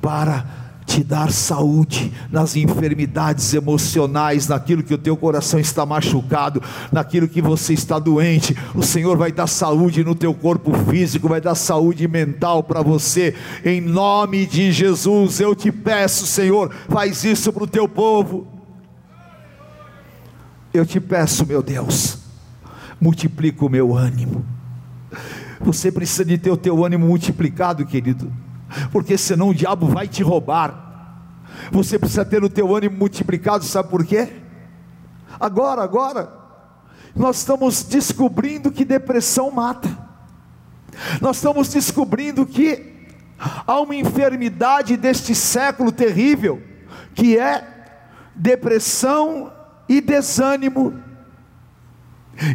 para 0.00 0.58
te 0.88 1.04
dar 1.04 1.30
saúde 1.30 2.10
nas 2.32 2.56
enfermidades 2.56 3.52
emocionais, 3.52 4.48
naquilo 4.48 4.82
que 4.82 4.94
o 4.94 4.98
teu 4.98 5.16
coração 5.18 5.60
está 5.60 5.84
machucado, 5.84 6.62
naquilo 6.90 7.28
que 7.28 7.42
você 7.42 7.74
está 7.74 7.98
doente. 7.98 8.56
O 8.74 8.82
Senhor 8.82 9.16
vai 9.18 9.30
dar 9.30 9.46
saúde 9.46 10.02
no 10.02 10.14
teu 10.14 10.32
corpo 10.32 10.72
físico, 10.90 11.28
vai 11.28 11.42
dar 11.42 11.54
saúde 11.54 12.08
mental 12.08 12.62
para 12.62 12.80
você. 12.80 13.34
Em 13.62 13.82
nome 13.82 14.46
de 14.46 14.72
Jesus, 14.72 15.40
eu 15.40 15.54
te 15.54 15.70
peço, 15.70 16.26
Senhor, 16.26 16.74
faz 16.88 17.22
isso 17.22 17.52
para 17.52 17.64
o 17.64 17.68
teu 17.68 17.86
povo. 17.86 18.46
Eu 20.72 20.86
te 20.86 20.98
peço, 20.98 21.46
meu 21.46 21.62
Deus, 21.62 22.18
multiplica 22.98 23.64
o 23.64 23.68
meu 23.68 23.94
ânimo. 23.94 24.57
Você 25.60 25.90
precisa 25.90 26.24
de 26.24 26.38
ter 26.38 26.50
o 26.50 26.56
teu 26.56 26.84
ânimo 26.84 27.06
multiplicado, 27.06 27.84
querido 27.84 28.32
porque 28.90 29.16
senão 29.16 29.50
o 29.50 29.54
diabo 29.54 29.86
vai 29.86 30.06
te 30.06 30.22
roubar. 30.22 30.86
Você 31.72 31.98
precisa 31.98 32.24
ter 32.24 32.42
o 32.44 32.50
teu 32.50 32.74
ânimo 32.74 32.96
multiplicado, 32.96 33.64
sabe 33.64 33.88
por 33.88 34.04
quê? 34.04 34.28
Agora, 35.40 35.82
agora, 35.82 36.32
nós 37.14 37.38
estamos 37.38 37.82
descobrindo 37.82 38.70
que 38.70 38.84
depressão 38.84 39.50
mata. 39.50 39.88
Nós 41.20 41.36
estamos 41.36 41.68
descobrindo 41.68 42.44
que 42.44 43.08
há 43.66 43.80
uma 43.80 43.94
enfermidade 43.94 44.96
deste 44.96 45.34
século 45.34 45.92
terrível, 45.92 46.62
que 47.14 47.38
é 47.38 47.66
depressão 48.34 49.52
e 49.88 50.00
desânimo. 50.00 50.94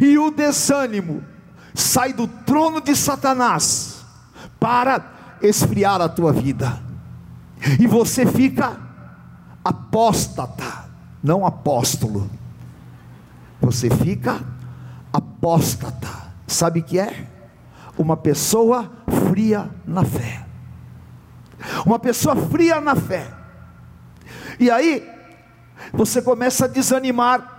E 0.00 0.18
o 0.18 0.30
desânimo 0.30 1.22
sai 1.74 2.12
do 2.12 2.28
trono 2.28 2.80
de 2.80 2.94
Satanás 2.94 4.04
para 4.60 5.36
esfriar 5.42 6.00
a 6.00 6.08
tua 6.08 6.32
vida, 6.32 6.80
e 7.78 7.86
você 7.86 8.24
fica 8.24 8.78
apóstata, 9.62 10.84
não 11.22 11.44
apóstolo, 11.44 12.30
você 13.60 13.90
fica 13.90 14.40
apóstata, 15.12 16.08
sabe 16.46 16.80
o 16.80 16.82
que 16.82 16.98
é? 16.98 17.26
Uma 17.98 18.16
pessoa 18.16 18.90
fria 19.28 19.68
na 19.86 20.04
fé, 20.04 20.46
uma 21.84 21.98
pessoa 21.98 22.36
fria 22.36 22.80
na 22.80 22.94
fé, 22.94 23.30
e 24.58 24.70
aí 24.70 25.10
você 25.92 26.22
começa 26.22 26.64
a 26.64 26.68
desanimar, 26.68 27.53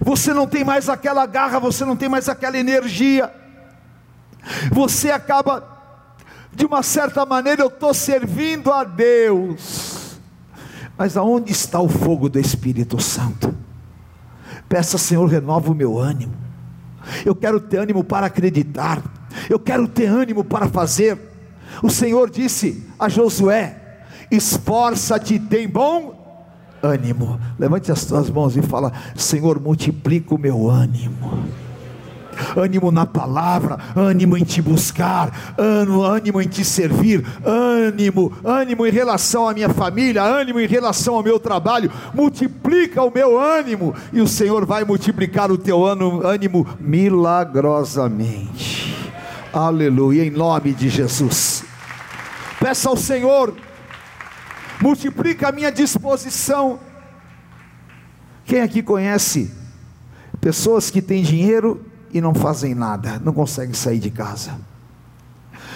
você 0.00 0.32
não 0.32 0.46
tem 0.46 0.64
mais 0.64 0.88
aquela 0.88 1.26
garra, 1.26 1.58
você 1.58 1.84
não 1.84 1.96
tem 1.96 2.08
mais 2.08 2.28
aquela 2.28 2.58
energia, 2.58 3.32
você 4.70 5.10
acaba 5.10 5.76
de 6.52 6.64
uma 6.64 6.82
certa 6.82 7.26
maneira 7.26 7.62
eu 7.62 7.68
estou 7.68 7.92
servindo 7.92 8.72
a 8.72 8.84
Deus, 8.84 10.18
mas 10.96 11.16
aonde 11.16 11.52
está 11.52 11.80
o 11.80 11.88
fogo 11.88 12.28
do 12.28 12.38
Espírito 12.38 13.00
Santo? 13.00 13.54
Peça, 14.68 14.98
Senhor, 14.98 15.26
renova 15.26 15.70
o 15.70 15.74
meu 15.74 15.98
ânimo. 15.98 16.34
Eu 17.24 17.36
quero 17.36 17.60
ter 17.60 17.76
ânimo 17.76 18.02
para 18.02 18.26
acreditar, 18.26 19.02
eu 19.48 19.60
quero 19.60 19.86
ter 19.86 20.06
ânimo 20.06 20.42
para 20.42 20.66
fazer. 20.66 21.18
O 21.82 21.90
Senhor 21.90 22.30
disse 22.30 22.84
a 22.98 23.08
Josué: 23.08 24.00
esforça-te, 24.30 25.38
tem 25.38 25.68
bom 25.68 26.15
ânimo. 26.86 27.40
Levante 27.58 27.90
as 27.90 28.04
tuas 28.04 28.30
mãos 28.30 28.56
e 28.56 28.62
fala: 28.62 28.92
Senhor, 29.14 29.60
multiplica 29.60 30.34
o 30.34 30.38
meu 30.38 30.68
ânimo 30.68 31.46
ânimo 32.56 32.90
na 32.92 33.06
palavra, 33.06 33.78
ânimo 33.94 34.36
em 34.36 34.42
te 34.44 34.60
buscar, 34.60 35.54
ânimo 35.56 36.42
em 36.42 36.48
te 36.48 36.64
servir, 36.64 37.24
ânimo, 37.44 38.32
ânimo 38.44 38.84
em 38.86 38.90
relação 38.90 39.48
à 39.48 39.54
minha 39.54 39.70
família, 39.70 40.22
ânimo 40.22 40.60
em 40.60 40.66
relação 40.66 41.14
ao 41.14 41.22
meu 41.22 41.38
trabalho. 41.38 41.90
Multiplica 42.14 43.02
o 43.02 43.12
meu 43.12 43.38
ânimo 43.40 43.94
e 44.12 44.20
o 44.20 44.28
Senhor 44.28 44.66
vai 44.66 44.84
multiplicar 44.84 45.50
o 45.50 45.58
teu 45.58 45.84
ânimo 45.84 46.64
milagrosamente. 46.78 48.94
Aleluia, 49.52 50.24
em 50.24 50.30
nome 50.30 50.72
de 50.72 50.88
Jesus. 50.88 51.64
Peça 52.60 52.88
ao 52.88 52.96
Senhor, 52.96 53.52
multiplica 54.80 55.48
a 55.48 55.52
minha 55.52 55.70
disposição. 55.70 56.78
Quem 58.44 58.60
aqui 58.60 58.82
conhece 58.82 59.52
pessoas 60.40 60.90
que 60.90 61.02
têm 61.02 61.22
dinheiro 61.22 61.84
e 62.12 62.20
não 62.20 62.34
fazem 62.34 62.74
nada, 62.74 63.18
não 63.18 63.32
conseguem 63.32 63.74
sair 63.74 63.98
de 63.98 64.10
casa. 64.10 64.58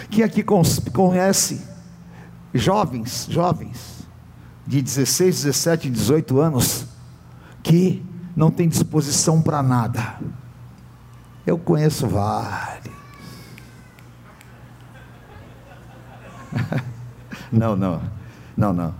Quem 0.09 0.25
aqui 0.25 0.43
conhece 0.43 1.61
jovens, 2.55 3.27
jovens 3.29 4.07
de 4.67 4.81
16, 4.81 5.43
17, 5.45 5.91
18 5.91 6.41
anos 6.41 6.87
que 7.63 8.05
não 8.37 8.51
tem 8.51 8.69
disposição 8.69 9.43
para 9.43 9.63
nada? 9.63 10.19
Eu 11.47 11.59
conheço 11.59 12.07
vários. 12.07 12.95
não, 17.51 17.77
não, 17.77 18.01
não, 18.61 18.75
não. 18.75 18.95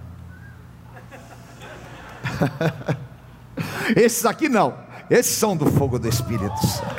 Esses 3.95 4.25
aqui 4.25 4.49
não, 4.49 4.73
esses 5.11 5.37
são 5.37 5.55
do 5.55 5.67
fogo 5.67 5.99
do 5.99 6.09
Espírito 6.09 6.67
Santo. 6.67 6.97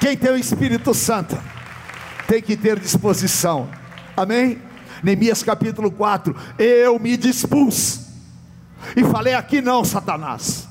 Quem 0.00 0.16
tem 0.16 0.30
o 0.30 0.36
Espírito 0.36 0.94
Santo 0.94 1.36
tem 2.26 2.40
que 2.40 2.56
ter 2.56 2.78
disposição. 2.78 3.68
Amém? 4.16 4.58
Neemias 5.02 5.42
capítulo 5.42 5.90
4: 5.90 6.34
Eu 6.58 6.98
me 6.98 7.16
dispus 7.18 8.06
e 8.96 9.04
falei: 9.04 9.34
aqui 9.34 9.60
não, 9.60 9.84
Satanás. 9.84 10.66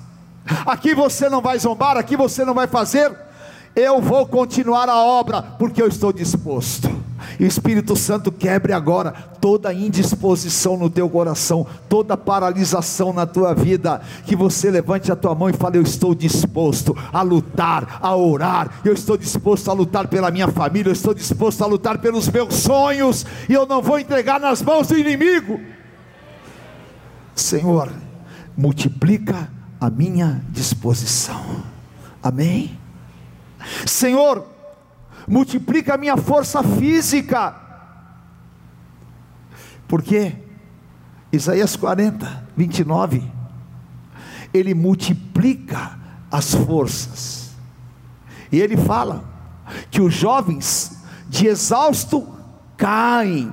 Aqui 0.66 0.96
você 0.96 1.30
não 1.30 1.42
vai 1.42 1.60
zombar, 1.60 1.98
aqui 1.98 2.18
você 2.18 2.44
não 2.44 2.56
vai 2.56 2.66
fazer. 2.66 3.16
Eu 3.76 4.02
vou 4.02 4.26
continuar 4.26 4.90
a 4.90 4.98
obra, 5.04 5.42
porque 5.42 5.82
eu 5.82 5.88
estou 5.88 6.12
disposto. 6.12 7.03
E 7.40 7.44
o 7.44 7.48
Espírito 7.48 7.96
Santo 7.96 8.32
quebre 8.32 8.74
agora 8.74 9.12
toda 9.12 9.74
indisposição 9.74 10.78
no 10.78 10.90
teu 10.90 11.10
coração, 11.10 11.66
toda 11.90 12.18
paralisação 12.18 13.12
na 13.12 13.26
tua 13.26 13.54
vida. 13.54 14.02
Que 14.26 14.36
você 14.36 14.70
levante 14.72 15.12
a 15.12 15.16
tua 15.16 15.36
mão 15.36 15.50
e 15.50 15.54
fale: 15.54 15.78
Eu 15.78 15.84
estou 15.84 16.16
disposto 16.16 16.96
a 17.12 17.22
lutar, 17.22 18.00
a 18.02 18.16
orar. 18.16 18.82
Eu 18.86 18.94
estou 18.94 19.18
disposto 19.18 19.70
a 19.70 19.74
lutar 19.74 20.08
pela 20.08 20.32
minha 20.32 20.48
família. 20.48 20.90
Eu 20.90 20.94
estou 20.94 21.14
disposto 21.14 21.64
a 21.64 21.68
lutar 21.68 21.98
pelos 21.98 22.28
meus 22.30 22.56
sonhos. 22.56 23.26
E 23.50 23.54
eu 23.54 23.66
não 23.66 23.82
vou 23.82 24.00
entregar 24.00 24.40
nas 24.40 24.62
mãos 24.62 24.88
do 24.88 24.98
inimigo. 24.98 25.60
Senhor, 27.36 27.92
multiplica 28.56 29.50
a 29.80 29.90
minha 29.90 30.42
disposição. 30.50 31.64
Amém. 32.22 32.78
Senhor, 33.86 34.46
multiplica 35.28 35.96
a 35.96 35.98
minha 35.98 36.18
força 36.18 36.64
física. 36.64 37.56
Porque 39.88 40.36
Isaías 41.32 41.76
40, 41.76 42.48
29, 42.56 43.24
ele 44.54 44.74
multiplica 44.74 45.98
as 46.32 46.54
forças. 46.54 47.52
E 48.52 48.60
ele 48.60 48.78
fala 48.78 49.24
que 49.90 50.02
os 50.02 50.14
jovens 50.14 50.98
de 51.28 51.48
exausto 51.48 52.28
caem, 52.78 53.52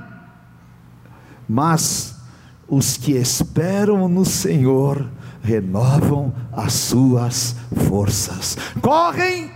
mas 1.48 2.16
os 2.68 2.96
que 2.96 3.12
esperam 3.12 4.08
no 4.08 4.24
Senhor 4.24 5.10
renovam 5.42 6.34
as 6.52 6.72
suas 6.74 7.56
forças. 7.88 8.56
Correm 8.80 9.50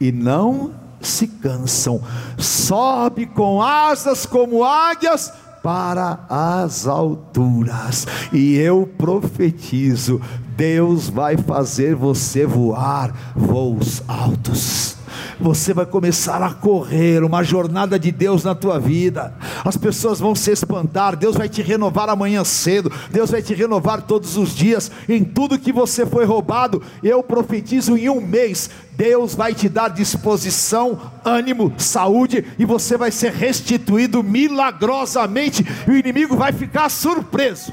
e 0.00 0.12
não 0.12 0.85
se 1.06 1.26
cansam, 1.26 2.00
sobe 2.36 3.26
com 3.26 3.62
asas 3.62 4.26
como 4.26 4.64
águias 4.64 5.32
para 5.62 6.20
as 6.28 6.86
alturas, 6.86 8.06
e 8.32 8.56
eu 8.56 8.88
profetizo: 8.98 10.20
Deus 10.56 11.08
vai 11.08 11.36
fazer 11.36 11.94
você 11.94 12.46
voar 12.46 13.12
voos 13.34 14.02
altos 14.06 14.95
você 15.38 15.74
vai 15.74 15.86
começar 15.86 16.42
a 16.42 16.52
correr 16.52 17.22
uma 17.22 17.42
jornada 17.42 17.98
de 17.98 18.10
Deus 18.10 18.44
na 18.44 18.54
tua 18.54 18.78
vida. 18.78 19.34
As 19.64 19.76
pessoas 19.76 20.20
vão 20.20 20.34
se 20.34 20.50
espantar, 20.50 21.16
Deus 21.16 21.36
vai 21.36 21.48
te 21.48 21.62
renovar 21.62 22.08
amanhã 22.08 22.44
cedo, 22.44 22.90
Deus 23.10 23.30
vai 23.30 23.42
te 23.42 23.54
renovar 23.54 24.02
todos 24.02 24.36
os 24.36 24.54
dias 24.54 24.90
em 25.08 25.24
tudo 25.24 25.58
que 25.58 25.72
você 25.72 26.06
foi 26.06 26.24
roubado. 26.24 26.82
Eu 27.02 27.22
profetizo 27.22 27.96
em 27.96 28.08
um 28.08 28.20
mês, 28.20 28.70
Deus 28.92 29.34
vai 29.34 29.54
te 29.54 29.68
dar 29.68 29.88
disposição, 29.88 30.98
ânimo, 31.24 31.72
saúde 31.76 32.44
e 32.58 32.64
você 32.64 32.96
vai 32.96 33.10
ser 33.10 33.32
restituído 33.32 34.22
milagrosamente 34.22 35.66
e 35.86 35.90
o 35.90 35.96
inimigo 35.96 36.36
vai 36.36 36.52
ficar 36.52 36.88
surpreso. 36.88 37.72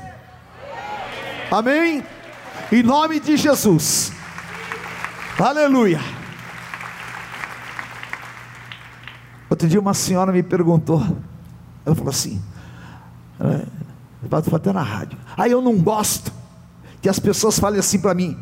Amém? 1.49 2.03
Em 2.71 2.83
nome 2.83 3.19
de 3.19 3.37
Jesus. 3.37 4.11
Aleluia. 5.39 5.99
Outro 9.53 9.69
dia 9.69 9.79
uma 9.79 9.93
senhora 9.93 10.31
me 10.31 10.41
perguntou, 10.41 10.99
ela 11.85 11.95
falou 11.95 12.09
assim, 12.09 12.41
foi 14.45 14.55
até 14.55 14.73
na 14.73 14.81
rádio, 14.81 15.15
aí 15.37 15.51
eu 15.51 15.61
não 15.61 15.77
gosto 15.77 16.33
que 16.99 17.07
as 17.07 17.19
pessoas 17.19 17.59
falem 17.59 17.79
assim 17.79 17.99
para 17.99 18.15
mim, 18.15 18.35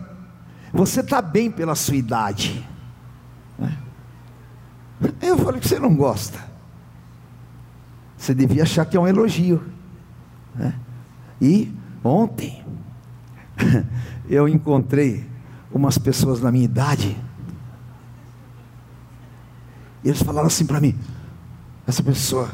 você 0.71 1.01
está 1.01 1.21
bem 1.21 1.51
pela 1.51 1.75
sua 1.75 1.97
idade. 1.97 2.65
Né? 3.59 3.77
Eu 5.21 5.37
falei 5.37 5.59
que 5.59 5.67
você 5.67 5.77
não 5.79 5.93
gosta. 5.93 6.39
Você 8.15 8.33
devia 8.33 8.63
achar 8.63 8.85
que 8.85 8.95
é 8.95 8.99
um 8.99 9.05
elogio. 9.05 9.61
Né? 10.55 10.73
E 11.41 11.75
ontem 12.05 12.63
eu 14.29 14.47
encontrei 14.47 15.29
umas 15.73 15.97
pessoas 15.97 16.39
na 16.39 16.53
minha 16.53 16.63
idade 16.63 17.17
e 20.03 20.09
eles 20.09 20.21
falaram 20.21 20.47
assim 20.47 20.65
para 20.65 20.79
mim: 20.79 20.95
essa 21.85 22.01
pessoa, 22.01 22.49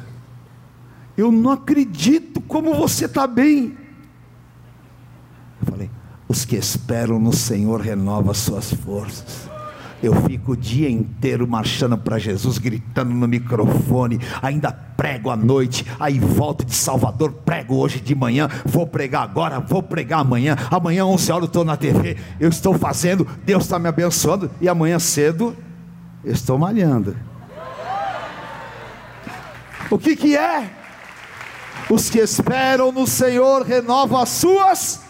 eu 1.17 1.31
não 1.31 1.51
acredito 1.51 2.41
como 2.41 2.73
você 2.73 3.05
está 3.05 3.25
bem. 3.27 3.77
Eu 5.61 5.67
falei: 5.71 5.89
os 6.27 6.45
que 6.45 6.55
esperam 6.55 7.19
no 7.19 7.33
Senhor 7.33 7.79
renovam 7.81 8.31
as 8.31 8.37
suas 8.37 8.73
forças. 8.73 9.47
Eu 10.01 10.13
fico 10.27 10.51
o 10.51 10.57
dia 10.57 10.87
inteiro 10.87 11.47
marchando 11.47 11.97
para 11.97 12.19
Jesus, 12.19 12.59
gritando 12.59 13.11
no 13.11 13.27
microfone, 13.27 14.19
ainda 14.43 14.71
prego 14.71 15.31
à 15.31 15.35
noite, 15.35 15.85
aí 15.99 16.19
volto 16.19 16.63
de 16.63 16.75
Salvador, 16.75 17.31
prego 17.31 17.77
hoje 17.77 17.99
de 17.99 18.13
manhã, 18.13 18.47
vou 18.63 18.85
pregar 18.85 19.23
agora, 19.23 19.59
vou 19.59 19.81
pregar 19.81 20.19
amanhã, 20.19 20.55
amanhã 20.69 21.03
11 21.03 21.31
horas 21.31 21.43
eu 21.43 21.47
estou 21.47 21.65
na 21.65 21.75
TV, 21.75 22.15
eu 22.39 22.49
estou 22.49 22.77
fazendo, 22.77 23.27
Deus 23.43 23.63
está 23.63 23.79
me 23.79 23.89
abençoando, 23.89 24.51
e 24.61 24.69
amanhã 24.69 24.99
cedo 24.99 25.55
eu 26.23 26.31
estou 26.31 26.59
malhando. 26.59 27.15
O 29.89 29.97
que 29.97 30.15
que 30.15 30.35
é? 30.35 30.69
Os 31.89 32.09
que 32.09 32.19
esperam 32.19 32.91
no 32.91 33.07
Senhor 33.07 33.63
renovam 33.63 34.19
as 34.19 34.29
suas 34.29 35.01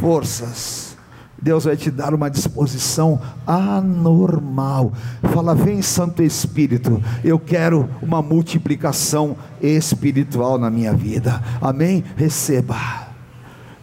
forças. 0.00 0.96
Deus 1.40 1.64
vai 1.64 1.76
te 1.76 1.90
dar 1.90 2.14
uma 2.14 2.30
disposição 2.30 3.20
anormal. 3.44 4.92
Fala, 5.34 5.56
vem 5.56 5.82
Santo 5.82 6.22
Espírito, 6.22 7.02
eu 7.24 7.36
quero 7.38 7.90
uma 8.00 8.22
multiplicação 8.22 9.36
espiritual 9.60 10.56
na 10.56 10.70
minha 10.70 10.94
vida. 10.94 11.42
Amém? 11.60 12.04
Receba. 12.16 13.08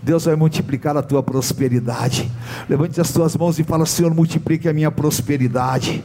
Deus 0.02 0.24
vai 0.24 0.38
multiplicar 0.38 0.96
a 0.96 1.04
tua 1.04 1.22
prosperidade. 1.22 2.32
Levante 2.70 3.02
as 3.02 3.12
tuas 3.12 3.36
mãos 3.36 3.60
e 3.60 3.66
fala: 3.66 3.86
Senhor, 3.86 4.14
multiplique 4.14 4.70
a 4.70 4.74
minha 4.74 4.90
prosperidade 4.90 6.02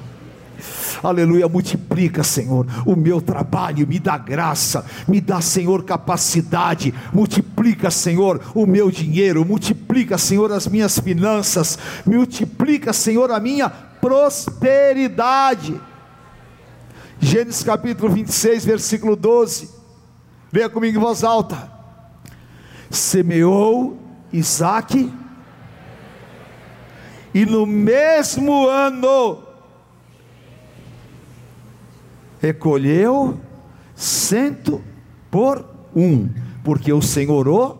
aleluia, 1.02 1.48
multiplica, 1.48 2.22
Senhor, 2.22 2.66
o 2.86 2.96
meu 2.96 3.20
trabalho, 3.20 3.86
me 3.86 3.98
dá 3.98 4.16
graça, 4.16 4.84
me 5.06 5.20
dá, 5.20 5.40
Senhor, 5.40 5.84
capacidade, 5.84 6.94
multiplica, 7.12 7.90
Senhor, 7.90 8.40
o 8.54 8.66
meu 8.66 8.90
dinheiro, 8.90 9.44
multiplica, 9.44 10.18
Senhor, 10.18 10.52
as 10.52 10.66
minhas 10.66 10.98
finanças, 10.98 11.78
multiplica, 12.06 12.92
Senhor, 12.92 13.30
a 13.30 13.40
minha 13.40 13.68
prosperidade. 13.68 15.80
Gênesis 17.20 17.62
capítulo 17.62 18.12
26, 18.12 18.64
versículo 18.64 19.16
12, 19.16 19.70
venha 20.52 20.68
comigo 20.68 20.98
em 20.98 21.00
voz 21.00 21.24
alta. 21.24 21.72
Semeou 22.90 23.98
Isaac, 24.32 25.12
e 27.32 27.44
no 27.44 27.66
mesmo 27.66 28.68
ano 28.68 29.43
recolheu 32.44 33.40
cento 33.94 34.84
por 35.30 35.64
um, 35.96 36.28
porque 36.62 36.92
o 36.92 37.00
Senhor 37.00 37.48
o 37.48 37.78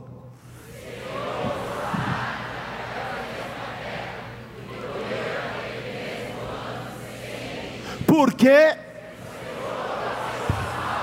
porque 8.07 8.79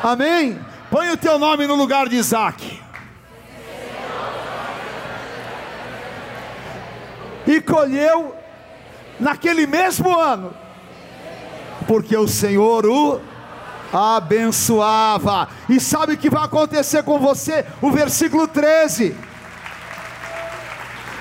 Amém? 0.01 0.59
Põe 0.89 1.11
o 1.11 1.17
teu 1.17 1.37
nome 1.37 1.67
no 1.67 1.75
lugar 1.75 2.09
de 2.09 2.15
Isaac. 2.15 2.81
E 7.45 7.61
colheu 7.61 8.35
naquele 9.19 9.67
mesmo 9.67 10.19
ano, 10.19 10.51
porque 11.87 12.17
o 12.17 12.27
Senhor 12.27 12.87
o 12.87 13.30
abençoava. 13.91 15.47
E 15.69 15.79
sabe 15.79 16.13
o 16.13 16.17
que 16.17 16.29
vai 16.29 16.43
acontecer 16.43 17.03
com 17.03 17.19
você? 17.19 17.65
O 17.81 17.91
versículo 17.91 18.47
13. 18.47 19.15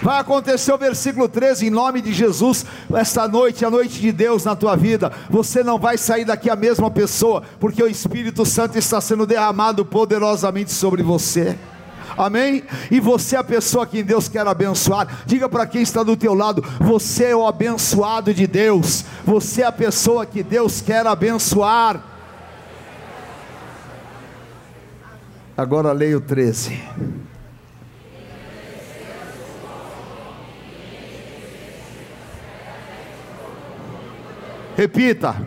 Vai 0.02 0.18
acontecer 0.18 0.72
o 0.72 0.78
versículo 0.78 1.28
13, 1.28 1.66
em 1.66 1.70
nome 1.70 2.00
de 2.00 2.12
Jesus, 2.12 2.64
esta 2.94 3.28
noite, 3.28 3.66
a 3.66 3.70
noite 3.70 4.00
de 4.00 4.10
Deus 4.10 4.44
na 4.44 4.56
tua 4.56 4.74
vida. 4.74 5.12
Você 5.28 5.62
não 5.62 5.78
vai 5.78 5.98
sair 5.98 6.24
daqui 6.24 6.48
a 6.48 6.56
mesma 6.56 6.90
pessoa, 6.90 7.42
porque 7.58 7.82
o 7.82 7.86
Espírito 7.86 8.46
Santo 8.46 8.78
está 8.78 8.98
sendo 8.98 9.26
derramado 9.26 9.84
poderosamente 9.84 10.72
sobre 10.72 11.02
você. 11.02 11.58
Amém? 12.16 12.64
E 12.90 12.98
você 12.98 13.36
é 13.36 13.38
a 13.38 13.44
pessoa 13.44 13.86
que 13.86 14.02
Deus 14.02 14.26
quer 14.26 14.46
abençoar. 14.46 15.22
Diga 15.26 15.48
para 15.48 15.66
quem 15.66 15.82
está 15.82 16.02
do 16.02 16.16
teu 16.16 16.34
lado: 16.34 16.64
você 16.80 17.26
é 17.26 17.36
o 17.36 17.46
abençoado 17.46 18.32
de 18.32 18.46
Deus. 18.46 19.04
Você 19.24 19.62
é 19.62 19.66
a 19.66 19.72
pessoa 19.72 20.24
que 20.24 20.42
Deus 20.42 20.80
quer 20.80 21.06
abençoar. 21.06 22.09
Agora 25.60 25.92
leio 25.92 26.16
o 26.16 26.20
13. 26.22 26.82
Repita. 34.74 35.46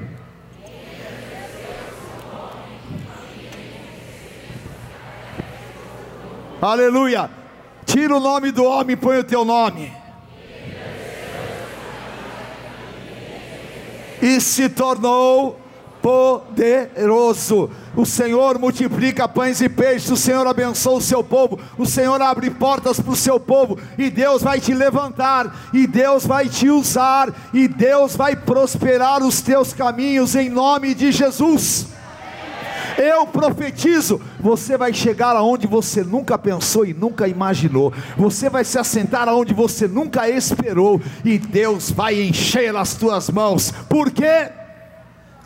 Aleluia. 6.61 7.27
Tira 7.83 8.15
o 8.15 8.19
nome 8.19 8.51
do 8.51 8.65
homem 8.65 8.93
e 8.93 8.95
põe 8.95 9.17
o 9.17 9.23
teu 9.23 9.43
nome. 9.43 9.91
E 14.21 14.39
se 14.39 14.69
tornou 14.69 15.62
poderoso. 16.03 17.69
O 17.95 18.05
Senhor 18.05 18.59
multiplica 18.59 19.25
pães 19.25 19.61
e 19.61 19.69
peixes, 19.69 20.11
o 20.11 20.17
Senhor 20.17 20.45
abençoa 20.45 20.97
o 20.97 21.01
seu 21.01 21.23
povo, 21.23 21.57
o 21.77 21.85
Senhor 21.85 22.21
abre 22.21 22.49
portas 22.49 22.99
para 22.99 23.13
o 23.13 23.15
seu 23.15 23.39
povo, 23.39 23.79
e 23.97 24.09
Deus 24.09 24.43
vai 24.43 24.59
te 24.59 24.73
levantar, 24.73 25.69
e 25.73 25.87
Deus 25.87 26.25
vai 26.25 26.49
te 26.49 26.69
usar, 26.69 27.33
e 27.53 27.69
Deus 27.69 28.17
vai 28.17 28.35
prosperar 28.35 29.23
os 29.23 29.39
teus 29.39 29.71
caminhos 29.71 30.35
em 30.35 30.49
nome 30.49 30.93
de 30.93 31.09
Jesus. 31.09 31.87
Eu 32.97 33.25
profetizo, 33.25 34.21
você 34.39 34.77
vai 34.77 34.93
chegar 34.93 35.35
aonde 35.37 35.65
você 35.65 36.03
nunca 36.03 36.37
pensou 36.37 36.85
e 36.85 36.93
nunca 36.93 37.27
imaginou. 37.27 37.93
Você 38.17 38.49
vai 38.49 38.63
se 38.63 38.77
assentar 38.77 39.27
aonde 39.27 39.53
você 39.53 39.87
nunca 39.87 40.29
esperou 40.29 41.01
e 41.25 41.39
Deus 41.39 41.89
vai 41.89 42.21
encher 42.21 42.75
as 42.75 42.93
tuas 42.93 43.29
mãos. 43.29 43.71
Por 43.89 44.11
quê? 44.11 44.62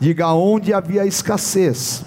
Diga 0.00 0.32
onde 0.32 0.72
havia 0.72 1.04
escassez, 1.04 2.04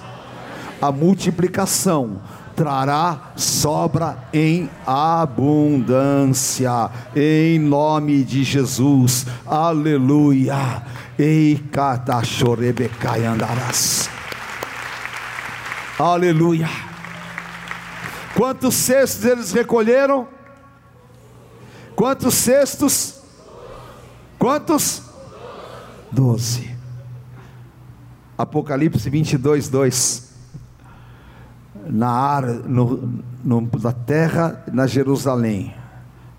a 0.82 0.94
multiplicação 0.94 2.22
trará 2.56 3.34
sobra 3.36 4.30
em 4.32 4.70
abundância, 4.88 6.90
em 7.14 7.60
nome 7.60 8.24
de 8.24 8.46
Jesus, 8.46 9.26
aleluia. 9.46 10.84
Ei, 11.20 11.62
catachorebecai 11.72 13.26
andarás, 13.26 14.10
aleluia. 16.00 16.70
Quantos 18.34 18.76
cestos 18.76 19.26
eles 19.26 19.52
recolheram? 19.52 20.30
Quantos 21.94 22.36
cestos? 22.36 23.16
Quantos? 24.40 25.02
Doze. 26.10 26.71
Apocalipse 28.42 29.08
22, 29.08 29.70
2. 29.70 30.32
Na, 31.88 32.10
ar, 32.10 32.44
no, 32.44 33.22
no, 33.44 33.70
na 33.80 33.92
terra, 33.92 34.64
na 34.72 34.88
Jerusalém, 34.88 35.74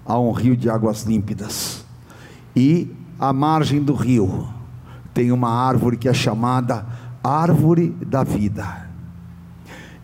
há 0.04 0.18
um 0.18 0.32
rio 0.32 0.56
de 0.56 0.68
águas 0.68 1.04
límpidas. 1.04 1.84
E 2.56 2.92
à 3.20 3.32
margem 3.32 3.82
do 3.82 3.94
rio 3.94 4.48
tem 5.14 5.30
uma 5.30 5.48
árvore 5.48 5.96
que 5.96 6.08
é 6.08 6.14
chamada 6.14 6.84
Árvore 7.22 7.90
da 7.90 8.24
Vida. 8.24 8.88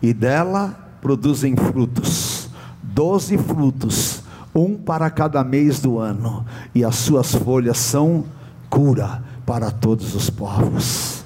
E 0.01 0.13
dela 0.13 0.79
produzem 1.01 1.57
frutos, 1.57 2.49
doze 2.81 3.37
frutos, 3.37 4.23
um 4.55 4.77
para 4.77 5.09
cada 5.09 5.43
mês 5.43 5.81
do 5.81 5.99
ano, 5.99 6.45
e 6.73 6.83
as 6.83 6.95
suas 6.95 7.35
folhas 7.35 7.77
são 7.77 8.23
cura 8.69 9.21
para 9.45 9.69
todos 9.69 10.15
os 10.15 10.29
povos. 10.29 11.18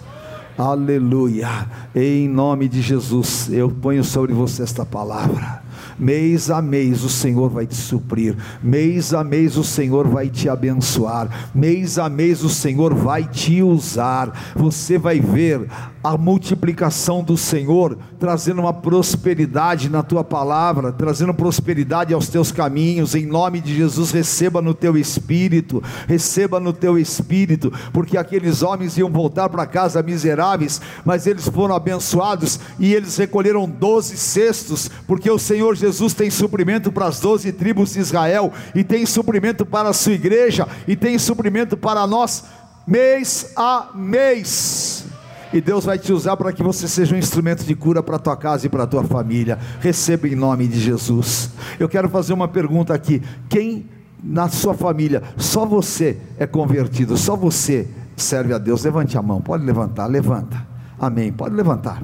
Aleluia. 0.58 1.68
Em 1.96 2.28
nome 2.28 2.68
de 2.68 2.82
Jesus, 2.82 3.49
eu 3.51 3.72
ponho 3.72 4.04
sobre 4.04 4.34
você 4.34 4.62
esta 4.62 4.86
palavra. 4.86 5.62
Mês 5.98 6.50
a 6.50 6.62
mês 6.62 7.04
o 7.04 7.10
Senhor 7.10 7.50
vai 7.50 7.68
te 7.68 7.76
suprir, 7.76 8.36
mês 8.62 9.14
a 9.14 9.24
mês 9.24 9.58
o 9.58 9.64
Senhor 9.64 10.08
vai 10.08 10.30
te 10.30 10.50
abençoar, 10.50 11.52
mês 11.54 11.98
a 11.98 12.10
mês 12.10 12.44
o 12.44 12.50
Senhor 12.50 12.94
vai 12.94 13.26
te 13.26 13.62
usar. 13.62 14.54
Você 14.56 14.98
vai 14.98 15.20
ver 15.20 15.68
a 16.04 16.18
multiplicação 16.18 17.24
do 17.24 17.38
Senhor, 17.38 17.98
trazendo 18.20 18.60
uma 18.60 18.74
prosperidade 18.74 19.89
na 19.89 20.04
tua 20.04 20.22
palavra, 20.22 20.91
trazendo 20.91 21.34
prosperidade 21.34 22.14
aos 22.14 22.28
teus 22.28 22.52
caminhos, 22.52 23.16
em 23.16 23.26
nome 23.26 23.62
de 23.62 23.74
Jesus, 23.74 24.12
receba 24.12 24.62
no 24.62 24.74
teu 24.74 24.98
espírito, 24.98 25.82
receba 26.06 26.60
no 26.60 26.74
teu 26.74 27.00
espírito, 27.00 27.72
porque 27.94 28.18
aqueles 28.18 28.62
homens 28.62 28.98
iam 28.98 29.10
voltar 29.10 29.48
para 29.48 29.66
casa 29.66 30.04
miseráveis, 30.04 30.82
mas 31.06 31.26
eles 31.26 31.48
foram 31.48 31.74
abençoados 31.74 32.60
e 32.78 32.94
eles 32.94 33.16
recolheram 33.16 33.70
doze 33.70 34.18
cestos, 34.18 34.91
porque 35.08 35.32
o 35.32 35.39
Senhor 35.39 35.74
Jesus 35.84 36.13
tem 36.13 36.29
suprimento 36.29 36.91
para 36.91 37.07
as 37.07 37.19
doze 37.19 37.51
tribos 37.51 37.93
de 37.93 37.99
Israel, 37.99 38.53
e 38.73 38.84
tem 38.84 39.05
suprimento 39.05 39.65
para 39.65 39.89
a 39.89 39.93
sua 39.93 40.13
igreja, 40.13 40.67
e 40.88 40.95
tem 40.95 41.17
suprimento 41.19 41.75
para 41.75 42.07
nós, 42.07 42.45
mês 42.88 43.51
a 43.55 43.89
mês 43.93 45.05
e 45.53 45.61
Deus 45.61 45.86
vai 45.86 45.99
te 45.99 46.11
usar 46.11 46.36
para 46.36 46.51
que 46.51 46.63
você 46.63 46.88
seja 46.88 47.13
um 47.13 47.17
instrumento 47.17 47.63
de 47.63 47.75
cura 47.75 48.01
para 48.01 48.15
a 48.15 48.19
tua 48.19 48.36
casa 48.36 48.65
e 48.65 48.69
para 48.69 48.84
a 48.84 48.88
tua 48.88 49.03
família. 49.03 49.59
Receba 49.79 50.27
em 50.27 50.34
nome 50.34 50.67
de 50.67 50.79
Jesus. 50.79 51.51
Eu 51.79 51.88
quero 51.88 52.09
fazer 52.09 52.34
uma 52.34 52.47
pergunta 52.47 52.91
aqui: 52.91 53.21
quem 53.47 53.86
na 54.23 54.49
sua 54.49 54.73
família, 54.73 55.21
só 55.38 55.63
você 55.63 56.17
é 56.39 56.47
convertido, 56.47 57.15
só 57.15 57.36
você 57.36 57.88
serve 58.15 58.51
a 58.51 58.57
Deus? 58.57 58.84
Levante 58.84 59.15
a 59.15 59.21
mão, 59.21 59.39
pode 59.41 59.63
levantar, 59.63 60.07
levanta. 60.07 60.65
Amém. 60.99 61.31
Pode 61.31 61.53
levantar. 61.53 62.01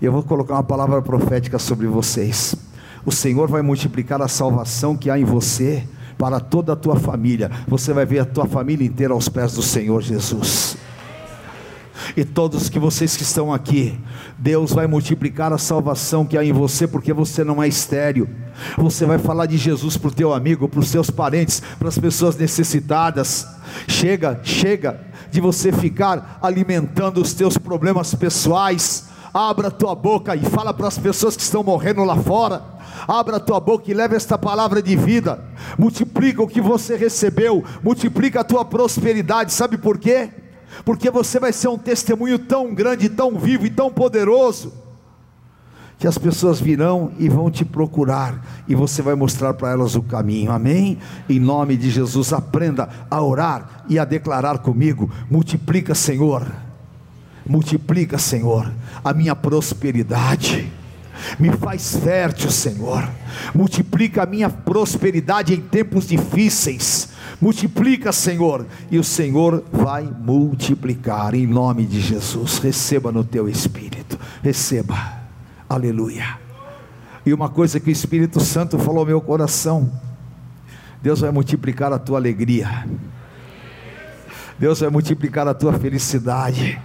Eu 0.00 0.12
vou 0.12 0.22
colocar 0.22 0.54
uma 0.54 0.62
palavra 0.62 1.02
profética 1.02 1.58
sobre 1.58 1.86
vocês. 1.86 2.54
O 3.06 3.12
Senhor 3.12 3.48
vai 3.48 3.62
multiplicar 3.62 4.20
a 4.20 4.28
salvação 4.28 4.94
que 4.96 5.08
há 5.08 5.18
em 5.18 5.24
você 5.24 5.84
para 6.18 6.40
toda 6.40 6.74
a 6.74 6.76
tua 6.76 6.96
família. 6.96 7.50
Você 7.66 7.94
vai 7.94 8.04
ver 8.04 8.18
a 8.18 8.24
tua 8.26 8.46
família 8.46 8.86
inteira 8.86 9.14
aos 9.14 9.28
pés 9.28 9.54
do 9.54 9.62
Senhor 9.62 10.02
Jesus 10.02 10.76
e 12.16 12.24
todos 12.24 12.68
que 12.68 12.78
vocês 12.78 13.16
que 13.16 13.22
estão 13.22 13.52
aqui, 13.52 13.98
Deus 14.38 14.72
vai 14.72 14.86
multiplicar 14.86 15.52
a 15.52 15.58
salvação 15.58 16.24
que 16.24 16.36
há 16.36 16.44
em 16.44 16.52
você, 16.52 16.86
porque 16.86 17.12
você 17.12 17.42
não 17.42 17.62
é 17.62 17.68
estéreo. 17.68 18.28
Você 18.76 19.04
vai 19.04 19.18
falar 19.18 19.46
de 19.46 19.56
Jesus 19.56 19.96
para 19.96 20.08
o 20.08 20.12
teu 20.12 20.32
amigo, 20.32 20.68
para 20.68 20.80
os 20.80 20.88
seus 20.88 21.10
parentes, 21.10 21.62
para 21.78 21.88
as 21.88 21.98
pessoas 21.98 22.36
necessitadas. 22.36 23.46
Chega, 23.88 24.40
chega 24.42 25.00
de 25.30 25.40
você 25.40 25.72
ficar 25.72 26.38
alimentando 26.40 27.20
os 27.20 27.34
teus 27.34 27.58
problemas 27.58 28.14
pessoais. 28.14 29.08
Abra 29.36 29.70
tua 29.70 29.94
boca 29.94 30.34
e 30.34 30.40
fala 30.44 30.72
para 30.72 30.88
as 30.88 30.98
pessoas 30.98 31.36
que 31.36 31.42
estão 31.42 31.62
morrendo 31.62 32.04
lá 32.04 32.16
fora. 32.16 32.62
Abra 33.06 33.38
tua 33.38 33.60
boca 33.60 33.90
e 33.90 33.94
leva 33.94 34.16
esta 34.16 34.38
palavra 34.38 34.80
de 34.80 34.96
vida. 34.96 35.44
Multiplica 35.78 36.42
o 36.42 36.48
que 36.48 36.60
você 36.60 36.96
recebeu, 36.96 37.64
multiplica 37.82 38.40
a 38.40 38.44
tua 38.44 38.64
prosperidade. 38.64 39.52
Sabe 39.52 39.76
por 39.76 39.98
quê? 39.98 40.30
porque 40.84 41.10
você 41.10 41.38
vai 41.38 41.52
ser 41.52 41.68
um 41.68 41.78
testemunho 41.78 42.38
tão 42.38 42.74
grande, 42.74 43.08
tão 43.08 43.38
vivo 43.38 43.66
e 43.66 43.70
tão 43.70 43.90
poderoso, 43.90 44.72
que 45.98 46.06
as 46.06 46.18
pessoas 46.18 46.60
virão 46.60 47.12
e 47.18 47.28
vão 47.28 47.50
te 47.50 47.64
procurar, 47.64 48.64
e 48.68 48.74
você 48.74 49.00
vai 49.00 49.14
mostrar 49.14 49.54
para 49.54 49.70
elas 49.70 49.94
o 49.94 50.02
caminho, 50.02 50.52
amém? 50.52 50.98
Em 51.28 51.40
nome 51.40 51.76
de 51.76 51.90
Jesus, 51.90 52.32
aprenda 52.32 52.88
a 53.10 53.22
orar 53.22 53.84
e 53.88 53.98
a 53.98 54.04
declarar 54.04 54.58
comigo: 54.58 55.10
multiplica, 55.30 55.94
Senhor, 55.94 56.46
multiplica, 57.48 58.18
Senhor, 58.18 58.72
a 59.04 59.12
minha 59.12 59.34
prosperidade 59.34 60.70
me 61.38 61.50
faz 61.52 61.96
fértil, 61.96 62.50
Senhor. 62.50 63.08
Multiplica 63.54 64.22
a 64.22 64.26
minha 64.26 64.50
prosperidade 64.50 65.54
em 65.54 65.60
tempos 65.60 66.08
difíceis. 66.08 67.08
Multiplica, 67.40 68.12
Senhor, 68.12 68.66
e 68.90 68.98
o 68.98 69.04
Senhor 69.04 69.64
vai 69.72 70.02
multiplicar 70.02 71.34
em 71.34 71.46
nome 71.46 71.84
de 71.84 72.00
Jesus. 72.00 72.58
Receba 72.58 73.10
no 73.10 73.24
teu 73.24 73.48
espírito. 73.48 74.18
Receba. 74.42 74.96
Aleluia. 75.68 76.38
E 77.24 77.32
uma 77.34 77.48
coisa 77.48 77.80
que 77.80 77.88
o 77.88 77.92
Espírito 77.92 78.40
Santo 78.40 78.78
falou 78.78 79.00
ao 79.00 79.06
meu 79.06 79.20
coração: 79.20 79.90
Deus 81.02 81.20
vai 81.20 81.30
multiplicar 81.30 81.92
a 81.92 81.98
tua 81.98 82.18
alegria. 82.18 82.86
Deus 84.58 84.80
vai 84.80 84.88
multiplicar 84.88 85.46
a 85.48 85.52
tua 85.52 85.72
felicidade 85.72 86.80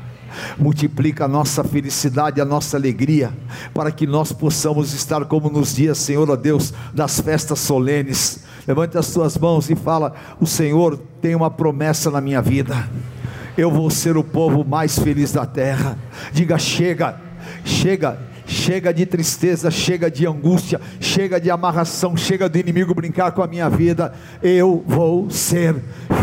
multiplica 0.57 1.25
a 1.25 1.27
nossa 1.27 1.63
felicidade, 1.63 2.41
a 2.41 2.45
nossa 2.45 2.77
alegria, 2.77 3.31
para 3.73 3.91
que 3.91 4.07
nós 4.07 4.31
possamos 4.31 4.93
estar 4.93 5.25
como 5.25 5.49
nos 5.49 5.75
dias, 5.75 5.97
Senhor, 5.97 6.29
ó 6.29 6.35
Deus, 6.35 6.73
das 6.93 7.19
festas 7.19 7.59
solenes. 7.59 8.43
Levante 8.67 8.97
as 8.97 9.11
tuas 9.11 9.37
mãos 9.37 9.69
e 9.69 9.75
fala: 9.75 10.13
O 10.39 10.45
Senhor 10.45 10.99
tem 11.21 11.35
uma 11.35 11.49
promessa 11.49 12.11
na 12.11 12.21
minha 12.21 12.41
vida. 12.41 12.89
Eu 13.57 13.69
vou 13.69 13.89
ser 13.89 14.17
o 14.17 14.23
povo 14.23 14.63
mais 14.63 14.97
feliz 14.97 15.31
da 15.31 15.45
terra. 15.45 15.97
Diga: 16.31 16.57
chega, 16.57 17.19
chega, 17.65 18.17
chega 18.61 18.93
de 18.93 19.07
tristeza, 19.07 19.71
chega 19.71 20.09
de 20.11 20.27
angústia, 20.27 20.79
chega 20.99 21.41
de 21.41 21.49
amarração, 21.49 22.15
chega 22.15 22.47
do 22.47 22.59
inimigo 22.59 22.93
brincar 22.93 23.31
com 23.31 23.41
a 23.41 23.47
minha 23.47 23.67
vida. 23.67 24.13
Eu 24.41 24.83
vou 24.85 25.31
ser 25.31 25.75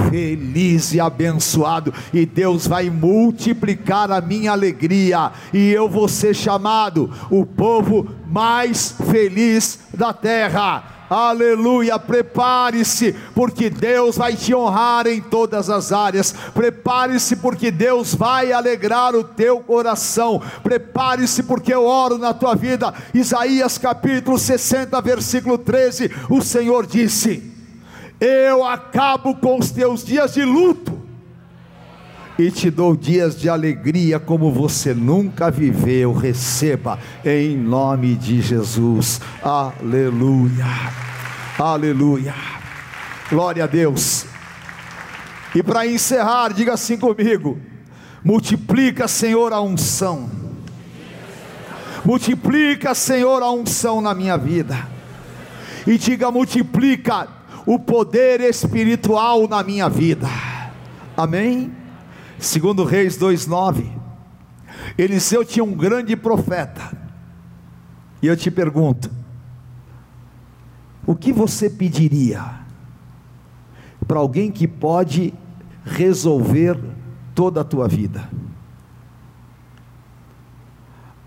feliz 0.09 0.95
e 0.95 1.01
abençoado, 1.01 1.93
e 2.14 2.24
Deus 2.24 2.66
vai 2.68 2.91
multiplicar 2.91 4.12
a 4.12 4.20
minha 4.20 4.53
alegria, 4.53 5.32
e 5.53 5.70
eu 5.72 5.89
vou 5.89 6.07
ser 6.07 6.32
chamado 6.32 7.11
o 7.28 7.45
povo 7.45 8.09
mais 8.26 8.95
feliz 9.11 9.80
da 9.93 10.12
terra 10.12 10.97
Aleluia, 11.09 11.98
prepare-se, 11.98 13.14
porque 13.34 13.70
Deus 13.70 14.18
vai 14.18 14.36
te 14.36 14.54
honrar 14.54 15.06
em 15.06 15.22
todas 15.22 15.70
as 15.70 15.90
áreas. 15.90 16.34
Prepare-se, 16.52 17.36
porque 17.36 17.70
Deus 17.70 18.14
vai 18.14 18.52
alegrar 18.52 19.14
o 19.14 19.24
teu 19.24 19.61
coração. 19.61 20.42
Prepare-se, 20.62 21.42
porque 21.44 21.72
eu 21.72 21.86
oro 21.86 22.18
na 22.18 22.34
tua 22.34 22.54
vida. 22.54 22.92
Isaías 23.14 23.78
capítulo 23.78 24.38
60, 24.38 25.00
versículo 25.00 25.56
13: 25.56 26.11
o 26.28 26.42
Senhor 26.42 26.86
disse: 26.86 27.42
Eu 28.20 28.62
acabo 28.64 29.34
com 29.36 29.59
os 29.59 29.70
teus 29.70 30.04
dias 30.04 30.34
de 30.34 30.44
luto 30.44 31.07
e 32.39 32.53
te 32.53 32.70
dou 32.70 32.95
dias 32.95 33.36
de 33.36 33.49
alegria 33.49 34.20
como 34.20 34.53
você 34.53 34.95
nunca 34.95 35.51
viveu. 35.51 36.12
Receba 36.12 36.97
em 37.24 37.57
nome 37.57 38.14
de 38.14 38.41
Jesus. 38.41 39.20
Aleluia. 39.43 40.64
Aleluia. 41.59 42.34
Glória 43.28 43.64
a 43.64 43.66
Deus. 43.66 44.24
E 45.53 45.62
para 45.62 45.84
encerrar, 45.84 46.53
diga 46.53 46.74
assim 46.74 46.97
comigo: 46.97 47.59
multiplica, 48.22 49.09
Senhor, 49.09 49.53
a 49.53 49.61
unção. 49.61 50.30
Multiplica, 52.05 52.95
Senhor, 52.95 53.43
a 53.43 53.51
unção 53.51 54.01
na 54.01 54.14
minha 54.14 54.36
vida. 54.36 54.86
E 55.84 55.99
diga: 55.99 56.30
multiplica 56.30 57.26
o 57.66 57.80
poder 57.80 58.41
espiritual 58.43 59.49
na 59.49 59.64
minha 59.64 59.89
vida. 59.89 60.28
Amém? 61.16 61.77
Segundo 62.39 62.84
Reis 62.84 63.16
2:9. 63.18 63.91
Eliseu 64.97 65.45
tinha 65.45 65.64
um 65.64 65.72
grande 65.72 66.16
profeta. 66.16 66.97
E 68.22 68.26
eu 68.26 68.36
te 68.36 68.51
pergunto: 68.51 69.11
o 71.07 71.14
que 71.14 71.32
você 71.32 71.68
pediria 71.68 72.45
para 74.07 74.18
alguém 74.18 74.51
que 74.51 74.68
pode 74.68 75.34
resolver 75.84 76.78
toda 77.34 77.61
a 77.61 77.64
tua 77.64 77.89
vida? 77.89 78.28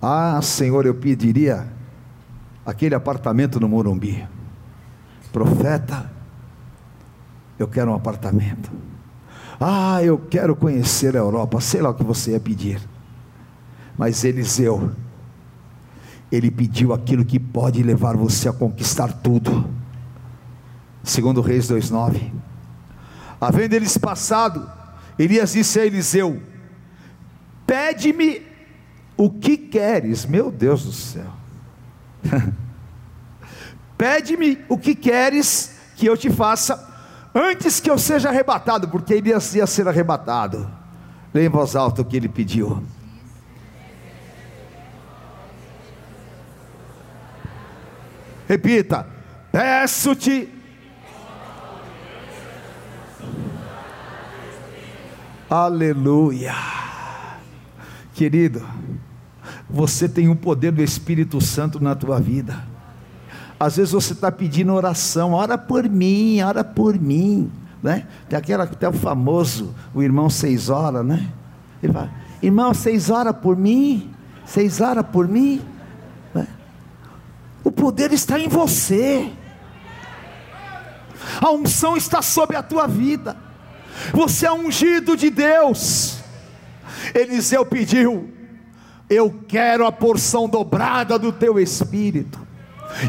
Ah, 0.01 0.41
Senhor, 0.41 0.85
eu 0.85 0.95
pediria 0.95 1.67
aquele 2.65 2.95
apartamento 2.95 3.59
no 3.59 3.69
Morumbi. 3.69 4.27
Profeta, 5.31 6.11
eu 7.59 7.67
quero 7.67 7.91
um 7.91 7.95
apartamento. 7.95 8.71
Ah, 9.63 10.03
eu 10.03 10.17
quero 10.17 10.55
conhecer 10.55 11.15
a 11.15 11.19
Europa, 11.19 11.61
sei 11.61 11.83
lá 11.83 11.91
o 11.91 11.93
que 11.93 12.03
você 12.03 12.31
ia 12.31 12.39
pedir. 12.39 12.81
Mas 13.95 14.23
Eliseu, 14.23 14.91
ele 16.31 16.49
pediu 16.49 16.91
aquilo 16.91 17.23
que 17.23 17.39
pode 17.39 17.83
levar 17.83 18.17
você 18.17 18.49
a 18.49 18.53
conquistar 18.53 19.13
tudo. 19.13 19.69
Segundo 21.03 21.41
Reis 21.41 21.67
2:9. 21.67 22.33
Havendo 23.39 23.75
eles 23.75 23.99
passado, 23.99 24.67
Elias 25.19 25.51
disse 25.51 25.79
a 25.79 25.85
Eliseu: 25.85 26.41
Pede-me 27.67 28.41
o 29.15 29.29
que 29.29 29.57
queres, 29.57 30.25
meu 30.25 30.49
Deus 30.49 30.85
do 30.85 30.91
céu. 30.91 31.31
Pede-me 33.95 34.57
o 34.67 34.75
que 34.75 34.95
queres 34.95 35.75
que 35.95 36.07
eu 36.07 36.17
te 36.17 36.31
faça 36.31 36.90
antes 37.33 37.79
que 37.79 37.89
eu 37.89 37.97
seja 37.97 38.29
arrebatado, 38.29 38.87
porque 38.89 39.13
ele 39.13 39.29
ia 39.29 39.39
ser 39.39 39.87
arrebatado. 39.87 40.69
Leia 41.33 41.45
em 41.45 41.49
voz 41.49 41.75
alta 41.75 42.01
o 42.01 42.05
que 42.05 42.17
ele 42.17 42.27
pediu. 42.27 42.83
Repita: 48.47 49.07
Peço-te. 49.51 50.49
Aleluia. 55.49 56.53
Querido, 58.13 58.65
você 59.69 60.07
tem 60.07 60.29
o 60.29 60.35
poder 60.35 60.71
do 60.71 60.81
Espírito 60.81 61.41
Santo 61.41 61.81
na 61.81 61.95
tua 61.95 62.19
vida. 62.19 62.70
Às 63.61 63.77
vezes 63.77 63.91
você 63.91 64.13
está 64.13 64.31
pedindo 64.31 64.73
oração, 64.73 65.33
ora 65.33 65.55
por 65.55 65.87
mim, 65.87 66.41
ora 66.41 66.63
por 66.63 66.99
mim. 66.99 67.51
Né? 67.83 68.07
Tem 68.27 68.39
aquela 68.39 68.63
até 68.63 68.89
o 68.89 68.91
famoso, 68.91 69.75
o 69.93 70.01
irmão 70.01 70.31
seis 70.31 70.67
horas, 70.67 71.05
né? 71.05 71.29
Ele 71.83 71.93
fala, 71.93 72.11
irmão, 72.41 72.73
seis 72.73 73.11
horas 73.11 73.35
por 73.35 73.55
mim, 73.55 74.11
seis 74.47 74.81
horas 74.81 75.05
por 75.05 75.27
mim. 75.27 75.61
Né? 76.33 76.47
O 77.63 77.71
poder 77.71 78.11
está 78.11 78.39
em 78.39 78.47
você. 78.47 79.31
A 81.39 81.51
unção 81.51 81.95
está 81.95 82.19
sobre 82.19 82.57
a 82.57 82.63
tua 82.63 82.87
vida. 82.87 83.37
Você 84.11 84.47
é 84.47 84.51
ungido 84.51 85.15
de 85.15 85.29
Deus. 85.29 86.17
Eliseu 87.13 87.63
pediu: 87.63 88.27
Eu 89.07 89.43
quero 89.47 89.85
a 89.85 89.91
porção 89.91 90.49
dobrada 90.49 91.19
do 91.19 91.31
teu 91.31 91.59
espírito. 91.59 92.40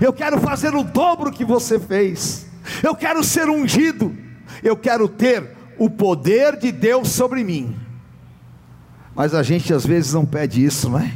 Eu 0.01 0.13
quero 0.13 0.41
fazer 0.41 0.75
o 0.75 0.83
dobro 0.83 1.33
que 1.33 1.45
você 1.45 1.79
fez. 1.79 2.47
Eu 2.83 2.95
quero 2.95 3.23
ser 3.25 3.49
ungido. 3.49 4.17
Eu 4.63 4.77
quero 4.77 5.09
ter 5.09 5.57
o 5.79 5.91
poder 5.91 6.57
de 6.57 6.71
Deus 6.71 7.09
sobre 7.09 7.43
mim. 7.43 7.77
Mas 9.15 9.35
a 9.35 9.43
gente 9.43 9.73
às 9.73 9.85
vezes 9.85 10.13
não 10.13 10.25
pede 10.25 10.65
isso, 10.65 10.89
não 10.89 10.99
é? 10.99 11.13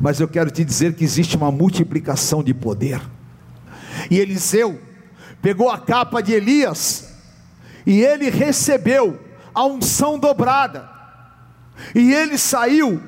Mas 0.00 0.20
eu 0.20 0.28
quero 0.28 0.50
te 0.50 0.64
dizer 0.64 0.94
que 0.94 1.04
existe 1.04 1.36
uma 1.36 1.50
multiplicação 1.50 2.42
de 2.42 2.52
poder. 2.52 3.00
E 4.10 4.18
Eliseu 4.18 4.80
pegou 5.40 5.70
a 5.70 5.78
capa 5.78 6.20
de 6.20 6.32
Elias 6.32 7.14
e 7.86 8.00
ele 8.00 8.30
recebeu 8.30 9.18
a 9.54 9.64
unção 9.64 10.18
dobrada. 10.18 10.88
E 11.94 12.12
ele 12.12 12.36
saiu 12.36 13.02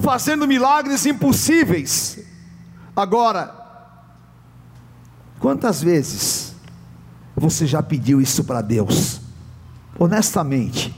fazendo 0.00 0.46
milagres 0.46 1.06
impossíveis. 1.06 2.18
Agora, 2.94 3.61
Quantas 5.42 5.82
vezes 5.82 6.54
você 7.34 7.66
já 7.66 7.82
pediu 7.82 8.20
isso 8.20 8.44
para 8.44 8.62
Deus? 8.62 9.20
Honestamente. 9.98 10.94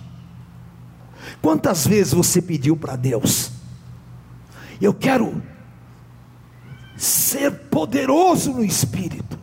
Quantas 1.40 1.86
vezes 1.86 2.12
você 2.12 2.42
pediu 2.42 2.76
para 2.76 2.94
Deus? 2.94 3.50
Eu 4.82 4.92
quero 4.92 5.42
ser 6.94 7.52
poderoso 7.70 8.52
no 8.52 8.62
espírito. 8.62 9.38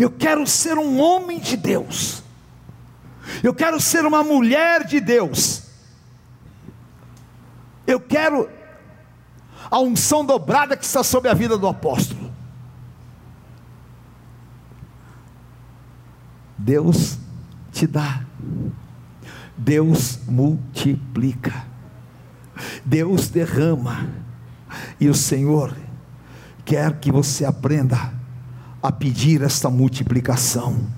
Eu 0.00 0.10
quero 0.10 0.46
ser 0.46 0.78
um 0.78 0.98
homem 0.98 1.38
de 1.38 1.58
Deus. 1.58 2.22
Eu 3.42 3.52
quero 3.52 3.78
ser 3.78 4.06
uma 4.06 4.24
mulher 4.24 4.86
de 4.86 5.00
Deus. 5.00 5.64
Eu 7.86 8.00
quero 8.00 8.48
a 9.70 9.78
unção 9.80 10.24
dobrada 10.24 10.78
que 10.78 10.84
está 10.86 11.04
sobre 11.04 11.28
a 11.28 11.34
vida 11.34 11.58
do 11.58 11.68
apóstolo. 11.68 12.23
Deus 16.64 17.18
te 17.70 17.86
dá, 17.86 18.24
Deus 19.54 20.20
multiplica, 20.26 21.66
Deus 22.82 23.28
derrama, 23.28 24.08
e 24.98 25.06
o 25.06 25.14
Senhor 25.14 25.76
quer 26.64 26.98
que 27.00 27.12
você 27.12 27.44
aprenda 27.44 28.14
a 28.82 28.90
pedir 28.90 29.42
esta 29.42 29.68
multiplicação. 29.68 30.88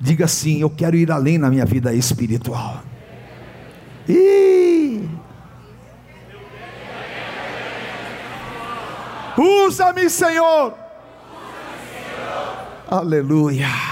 Diga 0.00 0.26
assim: 0.26 0.60
Eu 0.60 0.70
quero 0.70 0.94
ir 0.94 1.10
além 1.10 1.38
na 1.38 1.50
minha 1.50 1.66
vida 1.66 1.92
espiritual. 1.92 2.84
E 4.08 5.08
usa-me, 9.36 10.08
Senhor. 10.08 10.74
Aleluia 12.88 13.91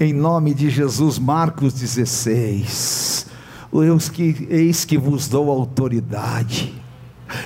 em 0.00 0.12
nome 0.12 0.54
de 0.54 0.70
Jesus, 0.70 1.18
Marcos 1.18 1.72
16. 1.74 3.26
Eis 3.72 4.08
que, 4.08 4.46
eis 4.48 4.84
que 4.84 4.96
vos 4.96 5.26
dou 5.28 5.50
autoridade. 5.50 6.72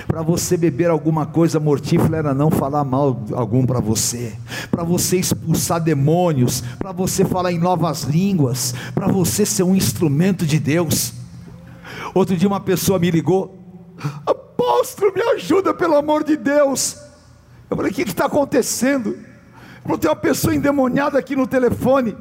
Para 0.07 0.21
você 0.21 0.55
beber 0.55 0.89
alguma 0.89 1.25
coisa 1.25 1.59
mortífera, 1.59 2.33
não 2.33 2.51
falar 2.51 2.83
mal 2.85 3.21
algum 3.33 3.65
para 3.65 3.79
você, 3.81 4.33
para 4.69 4.83
você 4.83 5.17
expulsar 5.17 5.81
demônios, 5.81 6.61
para 6.77 6.91
você 6.91 7.25
falar 7.25 7.51
em 7.51 7.59
novas 7.59 8.03
línguas, 8.03 8.73
para 8.93 9.07
você 9.07 9.45
ser 9.45 9.63
um 9.63 9.75
instrumento 9.75 10.45
de 10.45 10.59
Deus. 10.59 11.13
Outro 12.13 12.37
dia 12.37 12.47
uma 12.47 12.61
pessoa 12.61 12.99
me 12.99 13.09
ligou, 13.09 13.57
apóstolo, 14.25 15.11
me 15.13 15.21
ajuda 15.21 15.73
pelo 15.73 15.95
amor 15.95 16.23
de 16.23 16.37
Deus. 16.37 16.97
Eu 17.69 17.75
falei: 17.75 17.91
o 17.91 17.95
que 17.95 18.03
está 18.03 18.27
acontecendo? 18.27 19.17
Não 19.85 19.97
tem 19.97 20.09
uma 20.09 20.15
pessoa 20.15 20.55
endemoniada 20.55 21.17
aqui 21.17 21.35
no 21.35 21.47
telefone 21.47 22.15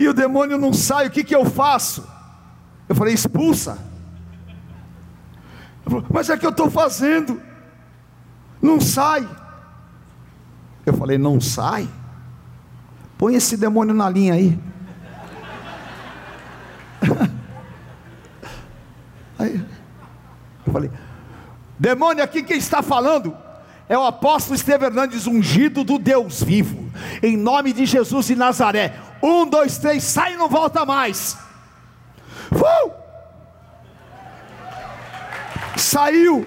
e 0.00 0.08
o 0.08 0.14
demônio 0.14 0.56
não 0.56 0.72
sai, 0.72 1.06
o 1.08 1.10
que, 1.10 1.22
que 1.22 1.36
eu 1.36 1.44
faço? 1.44 2.08
Eu 2.88 2.94
falei: 2.94 3.12
expulsa. 3.12 3.76
Falei, 5.84 6.06
Mas 6.10 6.30
é 6.30 6.38
que 6.38 6.46
eu 6.46 6.50
estou 6.50 6.70
fazendo, 6.70 7.38
não 8.62 8.80
sai. 8.80 9.28
Eu 10.86 10.94
falei: 10.94 11.18
Não 11.18 11.38
sai. 11.38 11.86
Põe 13.18 13.34
esse 13.34 13.58
demônio 13.58 13.94
na 13.94 14.08
linha 14.08 14.32
aí. 14.32 14.58
aí 19.38 19.62
eu 20.66 20.72
falei: 20.72 20.90
Demônio, 21.78 22.24
aqui 22.24 22.42
quem 22.42 22.56
está 22.56 22.80
falando 22.80 23.36
é 23.86 23.98
o 23.98 24.06
apóstolo 24.06 24.54
Estevão 24.54 24.88
Hernandes, 24.88 25.26
ungido 25.26 25.84
do 25.84 25.98
Deus 25.98 26.42
vivo, 26.42 26.90
em 27.22 27.36
nome 27.36 27.74
de 27.74 27.84
Jesus 27.84 28.28
de 28.28 28.34
Nazaré. 28.34 29.09
Um, 29.22 29.46
dois, 29.46 29.78
três, 29.78 30.04
sai 30.04 30.34
e 30.34 30.36
não 30.36 30.48
volta 30.48 30.84
mais. 30.86 31.36
Uh! 32.52 32.90
Saiu. 35.76 36.46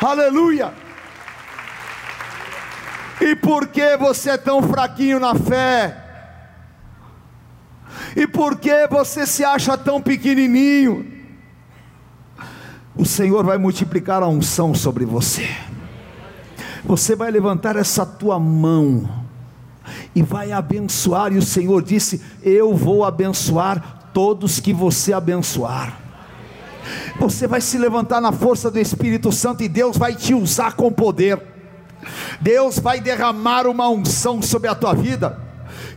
Aleluia. 0.00 0.72
E 3.20 3.36
por 3.36 3.68
que 3.68 3.96
você 3.96 4.30
é 4.30 4.36
tão 4.36 4.62
fraquinho 4.62 5.20
na 5.20 5.34
fé? 5.34 5.96
E 8.16 8.26
por 8.26 8.58
que 8.58 8.86
você 8.88 9.26
se 9.26 9.44
acha 9.44 9.76
tão 9.76 10.00
pequenininho? 10.00 11.20
O 12.96 13.04
Senhor 13.04 13.44
vai 13.44 13.58
multiplicar 13.58 14.22
a 14.22 14.28
unção 14.28 14.74
sobre 14.74 15.04
você. 15.04 15.48
Você 16.84 17.14
vai 17.14 17.30
levantar 17.30 17.76
essa 17.76 18.04
tua 18.04 18.38
mão 18.38 19.29
e 20.14 20.22
vai 20.22 20.52
abençoar, 20.52 21.32
e 21.32 21.38
o 21.38 21.42
Senhor 21.42 21.82
disse: 21.82 22.20
Eu 22.42 22.74
vou 22.74 23.04
abençoar 23.04 24.10
todos 24.12 24.60
que 24.60 24.72
você 24.72 25.12
abençoar. 25.12 25.98
Você 27.18 27.46
vai 27.46 27.60
se 27.60 27.78
levantar 27.78 28.20
na 28.20 28.32
força 28.32 28.70
do 28.70 28.78
Espírito 28.78 29.30
Santo 29.30 29.62
e 29.62 29.68
Deus 29.68 29.96
vai 29.96 30.14
te 30.14 30.34
usar 30.34 30.72
com 30.72 30.90
poder. 30.90 31.40
Deus 32.40 32.78
vai 32.78 33.00
derramar 33.00 33.66
uma 33.66 33.88
unção 33.88 34.40
sobre 34.40 34.68
a 34.68 34.74
tua 34.74 34.94
vida, 34.94 35.38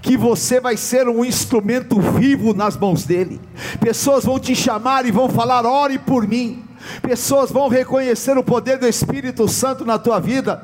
que 0.01 0.17
você 0.17 0.59
vai 0.59 0.75
ser 0.75 1.07
um 1.07 1.23
instrumento 1.23 1.99
vivo 1.99 2.53
nas 2.53 2.75
mãos 2.75 3.05
dele. 3.05 3.39
Pessoas 3.79 4.25
vão 4.25 4.37
te 4.37 4.55
chamar 4.55 5.05
e 5.05 5.11
vão 5.11 5.29
falar: 5.29 5.65
ore 5.65 5.97
por 5.97 6.27
mim. 6.27 6.63
Pessoas 7.01 7.49
vão 7.49 7.69
reconhecer 7.69 8.37
o 8.37 8.43
poder 8.43 8.77
do 8.77 8.87
Espírito 8.87 9.47
Santo 9.47 9.85
na 9.85 9.97
tua 9.97 10.19
vida, 10.19 10.61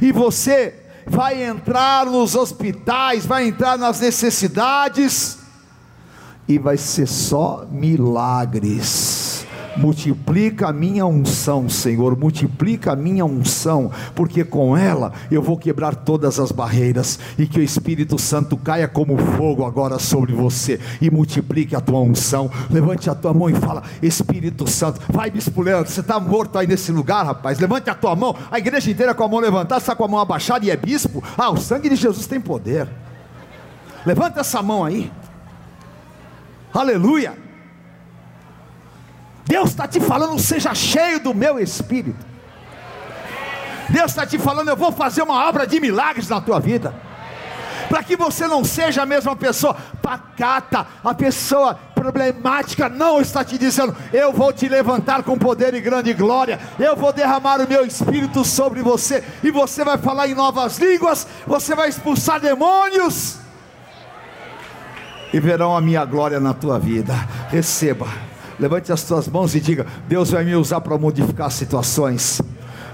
e 0.00 0.10
você 0.10 0.79
vai 1.10 1.42
entrar 1.42 2.06
nos 2.06 2.36
hospitais, 2.36 3.26
vai 3.26 3.48
entrar 3.48 3.76
nas 3.76 4.00
necessidades, 4.00 5.38
e 6.46 6.58
vai 6.58 6.76
ser 6.76 7.06
só 7.06 7.66
milagres 7.70 9.39
multiplica 9.80 10.68
a 10.68 10.72
minha 10.72 11.06
unção, 11.06 11.68
Senhor, 11.68 12.16
multiplica 12.16 12.92
a 12.92 12.96
minha 12.96 13.24
unção, 13.24 13.90
porque 14.14 14.44
com 14.44 14.76
ela 14.76 15.12
eu 15.30 15.40
vou 15.42 15.56
quebrar 15.56 15.94
todas 15.94 16.38
as 16.38 16.52
barreiras 16.52 17.18
e 17.38 17.46
que 17.46 17.58
o 17.58 17.62
Espírito 17.62 18.18
Santo 18.18 18.56
caia 18.56 18.86
como 18.86 19.16
fogo 19.16 19.64
agora 19.64 19.98
sobre 19.98 20.34
você 20.34 20.78
e 21.00 21.10
multiplique 21.10 21.74
a 21.74 21.80
tua 21.80 22.00
unção. 22.00 22.50
Levante 22.70 23.08
a 23.08 23.14
tua 23.14 23.32
mão 23.32 23.48
e 23.48 23.54
fala: 23.54 23.82
Espírito 24.02 24.68
Santo, 24.68 25.00
vai 25.08 25.30
Bispo 25.30 25.62
você 25.62 26.00
está 26.00 26.18
morto 26.18 26.58
aí 26.58 26.66
nesse 26.66 26.92
lugar, 26.92 27.24
rapaz. 27.24 27.58
Levante 27.58 27.88
a 27.88 27.94
tua 27.94 28.14
mão, 28.16 28.36
a 28.50 28.58
igreja 28.58 28.90
inteira 28.90 29.14
com 29.14 29.24
a 29.24 29.28
mão 29.28 29.40
levantada, 29.40 29.80
está 29.80 29.94
com 29.94 30.04
a 30.04 30.08
mão 30.08 30.20
abaixada 30.20 30.64
e 30.64 30.70
é 30.70 30.76
bispo. 30.76 31.22
Ah, 31.36 31.50
o 31.50 31.56
sangue 31.56 31.88
de 31.88 31.96
Jesus 31.96 32.26
tem 32.26 32.40
poder. 32.40 32.88
Levanta 34.04 34.40
essa 34.40 34.62
mão 34.62 34.84
aí. 34.84 35.10
Aleluia. 36.72 37.49
Deus 39.50 39.70
está 39.70 39.88
te 39.88 39.98
falando, 39.98 40.38
seja 40.38 40.72
cheio 40.76 41.18
do 41.18 41.34
meu 41.34 41.58
espírito. 41.58 42.24
Deus 43.88 44.12
está 44.12 44.24
te 44.24 44.38
falando, 44.38 44.68
eu 44.68 44.76
vou 44.76 44.92
fazer 44.92 45.22
uma 45.22 45.48
obra 45.48 45.66
de 45.66 45.80
milagres 45.80 46.28
na 46.28 46.40
tua 46.40 46.60
vida. 46.60 46.94
Para 47.88 48.04
que 48.04 48.14
você 48.14 48.46
não 48.46 48.64
seja 48.64 49.02
a 49.02 49.06
mesma 49.06 49.34
pessoa 49.34 49.74
pacata, 50.00 50.86
a 51.02 51.12
pessoa 51.12 51.74
problemática, 51.96 52.88
não 52.88 53.20
está 53.20 53.44
te 53.44 53.58
dizendo, 53.58 53.96
eu 54.12 54.32
vou 54.32 54.52
te 54.52 54.68
levantar 54.68 55.24
com 55.24 55.36
poder 55.36 55.74
e 55.74 55.80
grande 55.80 56.14
glória, 56.14 56.60
eu 56.78 56.94
vou 56.94 57.12
derramar 57.12 57.60
o 57.60 57.68
meu 57.68 57.84
espírito 57.84 58.44
sobre 58.44 58.82
você, 58.82 59.24
e 59.42 59.50
você 59.50 59.82
vai 59.84 59.98
falar 59.98 60.28
em 60.28 60.34
novas 60.34 60.78
línguas, 60.78 61.26
você 61.44 61.74
vai 61.74 61.88
expulsar 61.88 62.38
demônios, 62.38 63.38
e 65.32 65.40
verão 65.40 65.76
a 65.76 65.80
minha 65.80 66.04
glória 66.04 66.38
na 66.38 66.54
tua 66.54 66.78
vida. 66.78 67.14
Receba. 67.48 68.29
Levante 68.60 68.92
as 68.92 69.00
suas 69.00 69.26
mãos 69.26 69.54
e 69.54 69.60
diga: 69.60 69.86
Deus 70.06 70.30
vai 70.30 70.44
me 70.44 70.54
usar 70.54 70.82
para 70.82 70.98
modificar 70.98 71.50
situações. 71.50 72.40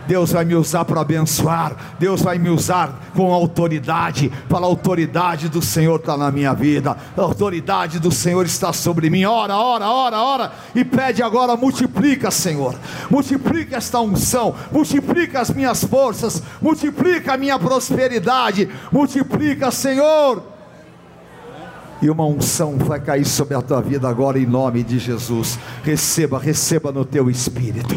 Deus 0.07 0.31
vai 0.31 0.45
me 0.45 0.55
usar 0.55 0.85
para 0.85 1.01
abençoar, 1.01 1.97
Deus 1.99 2.23
vai 2.23 2.39
me 2.39 2.49
usar 2.49 3.11
com 3.13 3.33
autoridade, 3.33 4.31
para 4.49 4.61
a 4.61 4.65
autoridade 4.65 5.49
do 5.49 5.61
Senhor 5.61 5.99
está 5.99 6.17
na 6.17 6.31
minha 6.31 6.55
vida, 6.55 6.97
a 7.17 7.21
autoridade 7.21 7.99
do 7.99 8.13
Senhor 8.13 8.47
está 8.47 8.73
sobre 8.73 9.11
mim. 9.11 9.25
Ora, 9.25 9.57
ora, 9.57 9.91
ora, 9.91 10.23
ora, 10.23 10.53
e 10.77 10.85
pede 10.85 11.25
agora, 11.25 11.57
multiplica, 11.57 12.31
Senhor, 12.31 12.77
multiplica 13.11 13.77
esta 13.77 14.01
unção, 14.01 14.55
multiplica 14.71 15.41
as 15.41 15.51
minhas 15.51 15.83
forças, 15.83 16.41
multiplica 16.63 17.35
a 17.35 17.37
minha 17.37 17.59
prosperidade, 17.59 18.69
multiplica, 18.93 19.73
Senhor 19.73 20.56
e 22.01 22.11
uma 22.11 22.25
unção 22.25 22.77
vai 22.77 23.01
cair 23.01 23.25
sobre 23.25 23.55
a 23.55 23.63
tua 23.63 23.81
vida 23.81 24.09
agora 24.09 24.39
em 24.39 24.47
nome 24.47 24.83
de 24.83 24.99
Jesus. 24.99 25.59
Receba, 25.83 26.39
receba 26.39 26.93
no 26.93 27.05
teu 27.05 27.31
espírito. 27.31 27.97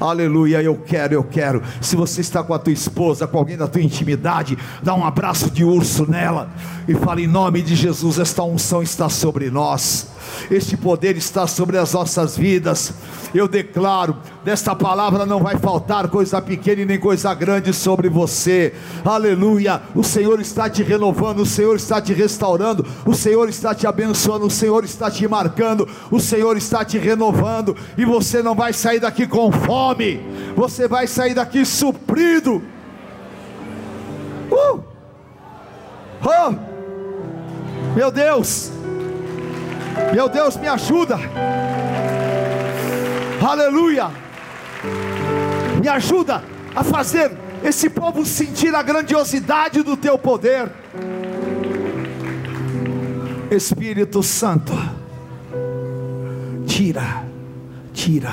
Aleluia, 0.00 0.62
eu 0.62 0.76
quero, 0.76 1.14
eu 1.14 1.24
quero. 1.24 1.62
Se 1.80 1.96
você 1.96 2.20
está 2.20 2.42
com 2.42 2.54
a 2.54 2.58
tua 2.58 2.72
esposa, 2.72 3.26
com 3.26 3.38
alguém 3.38 3.56
da 3.56 3.66
tua 3.66 3.82
intimidade, 3.82 4.56
dá 4.82 4.94
um 4.94 5.04
abraço 5.04 5.50
de 5.50 5.64
urso 5.64 6.08
nela 6.08 6.50
e 6.86 6.94
fala 6.94 7.20
em 7.20 7.26
nome 7.26 7.62
de 7.62 7.74
Jesus, 7.74 8.18
esta 8.18 8.42
unção 8.42 8.82
está 8.82 9.08
sobre 9.08 9.50
nós 9.50 10.08
este 10.50 10.76
poder 10.76 11.16
está 11.16 11.46
sobre 11.46 11.78
as 11.78 11.92
nossas 11.92 12.36
vidas. 12.36 12.92
Eu 13.34 13.46
declaro, 13.46 14.16
desta 14.44 14.74
palavra 14.74 15.26
não 15.26 15.40
vai 15.40 15.56
faltar 15.56 16.08
coisa 16.08 16.40
pequena 16.40 16.82
e 16.82 16.86
nem 16.86 16.98
coisa 16.98 17.34
grande 17.34 17.72
sobre 17.72 18.08
você. 18.08 18.72
Aleluia! 19.04 19.82
O 19.94 20.02
Senhor 20.02 20.40
está 20.40 20.70
te 20.70 20.82
renovando, 20.82 21.40
o 21.40 21.46
Senhor 21.46 21.76
está 21.76 22.00
te 22.00 22.12
restaurando, 22.12 22.86
o 23.04 23.14
Senhor 23.14 23.37
está 23.46 23.74
te 23.74 23.86
abençoando, 23.86 24.46
o 24.46 24.50
Senhor 24.50 24.82
está 24.84 25.10
te 25.10 25.28
marcando, 25.28 25.86
o 26.10 26.18
Senhor 26.18 26.56
está 26.56 26.82
te 26.82 26.96
renovando, 26.96 27.76
e 27.98 28.06
você 28.06 28.42
não 28.42 28.54
vai 28.54 28.72
sair 28.72 29.00
daqui 29.00 29.26
com 29.26 29.52
fome, 29.52 30.22
você 30.56 30.88
vai 30.88 31.06
sair 31.06 31.34
daqui 31.34 31.66
suprido. 31.66 32.62
Uh! 34.50 34.82
Oh! 36.24 36.54
Meu 37.94 38.10
Deus! 38.10 38.72
Meu 40.14 40.28
Deus, 40.28 40.56
me 40.56 40.66
ajuda. 40.66 41.18
Aleluia. 43.46 44.10
Me 45.80 45.88
ajuda 45.88 46.42
a 46.74 46.82
fazer 46.82 47.36
esse 47.62 47.90
povo 47.90 48.24
sentir 48.24 48.74
a 48.74 48.82
grandiosidade 48.82 49.82
do 49.82 49.96
teu 49.96 50.16
poder. 50.16 50.70
Espírito 53.50 54.22
Santo, 54.22 54.72
tira, 56.66 57.24
tira 57.94 58.32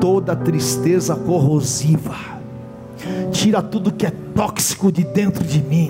toda 0.00 0.34
tristeza 0.34 1.14
corrosiva, 1.14 2.16
tira 3.30 3.60
tudo 3.60 3.92
que 3.92 4.06
é 4.06 4.12
tóxico 4.34 4.90
de 4.90 5.04
dentro 5.04 5.44
de 5.44 5.62
mim. 5.62 5.88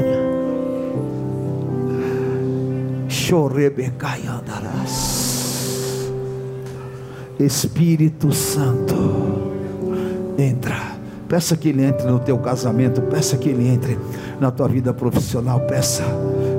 Espírito 7.38 8.32
Santo, 8.32 8.96
entra. 10.36 10.98
Peça 11.28 11.56
que 11.56 11.68
Ele 11.68 11.84
entre 11.84 12.06
no 12.10 12.18
teu 12.18 12.38
casamento, 12.38 13.02
peça 13.02 13.36
que 13.36 13.50
Ele 13.50 13.68
entre 13.68 13.98
na 14.40 14.50
tua 14.50 14.66
vida 14.66 14.94
profissional, 14.94 15.60
peça, 15.60 16.02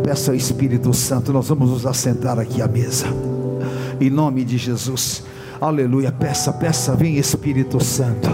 peça 0.03 0.31
ao 0.31 0.35
Espírito 0.35 0.93
Santo. 0.93 1.33
Nós 1.33 1.47
vamos 1.47 1.69
nos 1.69 1.85
assentar 1.85 2.39
aqui 2.39 2.61
à 2.61 2.67
mesa, 2.67 3.07
em 3.99 4.09
nome 4.09 4.43
de 4.43 4.57
Jesus, 4.57 5.23
aleluia. 5.59 6.11
Peça, 6.11 6.51
peça, 6.53 6.95
vem 6.95 7.17
Espírito 7.17 7.83
Santo, 7.83 8.29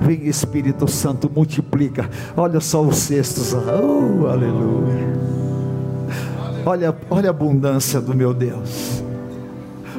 vem 0.00 0.26
Espírito 0.26 0.88
Santo, 0.88 1.30
multiplica. 1.34 2.08
Olha 2.36 2.60
só 2.60 2.82
os 2.82 2.96
cestos, 2.96 3.52
oh, 3.52 4.26
aleluia. 4.26 5.12
Olha, 6.64 6.96
olha 7.10 7.28
a 7.28 7.30
abundância 7.30 8.00
do 8.00 8.14
meu 8.14 8.32
Deus. 8.32 9.02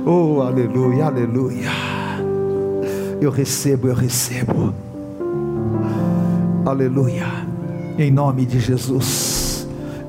Oh, 0.06 0.42
aleluia, 0.42 1.06
aleluia. 1.06 1.70
Eu 3.20 3.32
recebo, 3.32 3.88
eu 3.88 3.96
recebo. 3.96 4.74
Aleluia. 6.66 7.26
Em 7.98 8.12
nome 8.12 8.46
de 8.46 8.60
Jesus. 8.60 9.33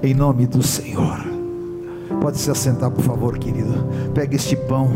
Em 0.04 0.12
nome 0.12 0.46
do 0.46 0.62
Senhor. 0.62 1.18
Pode 2.20 2.36
se 2.36 2.50
assentar, 2.50 2.90
por 2.90 3.02
favor, 3.02 3.38
querido. 3.38 3.72
Pega 4.12 4.36
este 4.36 4.54
pão 4.54 4.90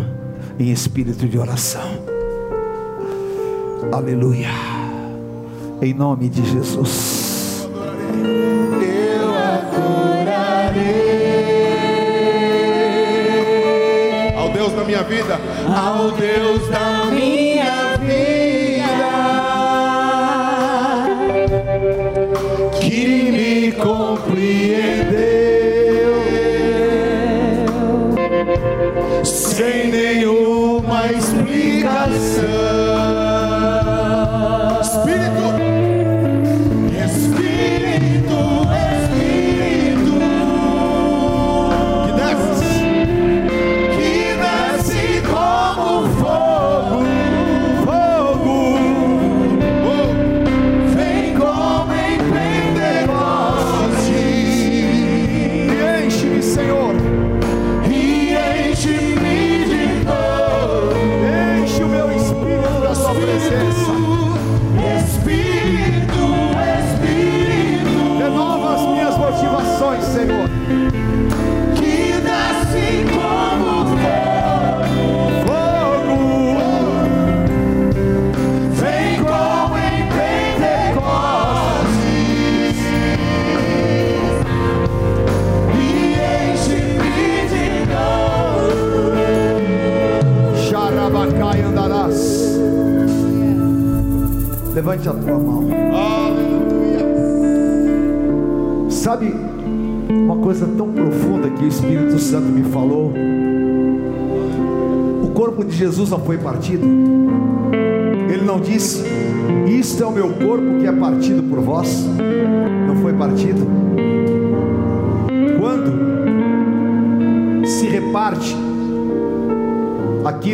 em 0.59 0.71
espírito 0.71 1.27
de 1.27 1.39
oração. 1.39 1.89
Aleluia. 3.91 4.51
Em 5.81 5.95
nome 5.95 6.29
de 6.29 6.45
Jesus. 6.45 7.67
eu 8.83 9.35
adorarei. 9.35 10.77
Ao 14.37 14.53
Deus 14.53 14.75
da 14.75 14.85
minha 14.85 15.03
vida, 15.05 15.41
Ao 15.75 16.11
Deus 16.13 16.69
da 16.69 16.98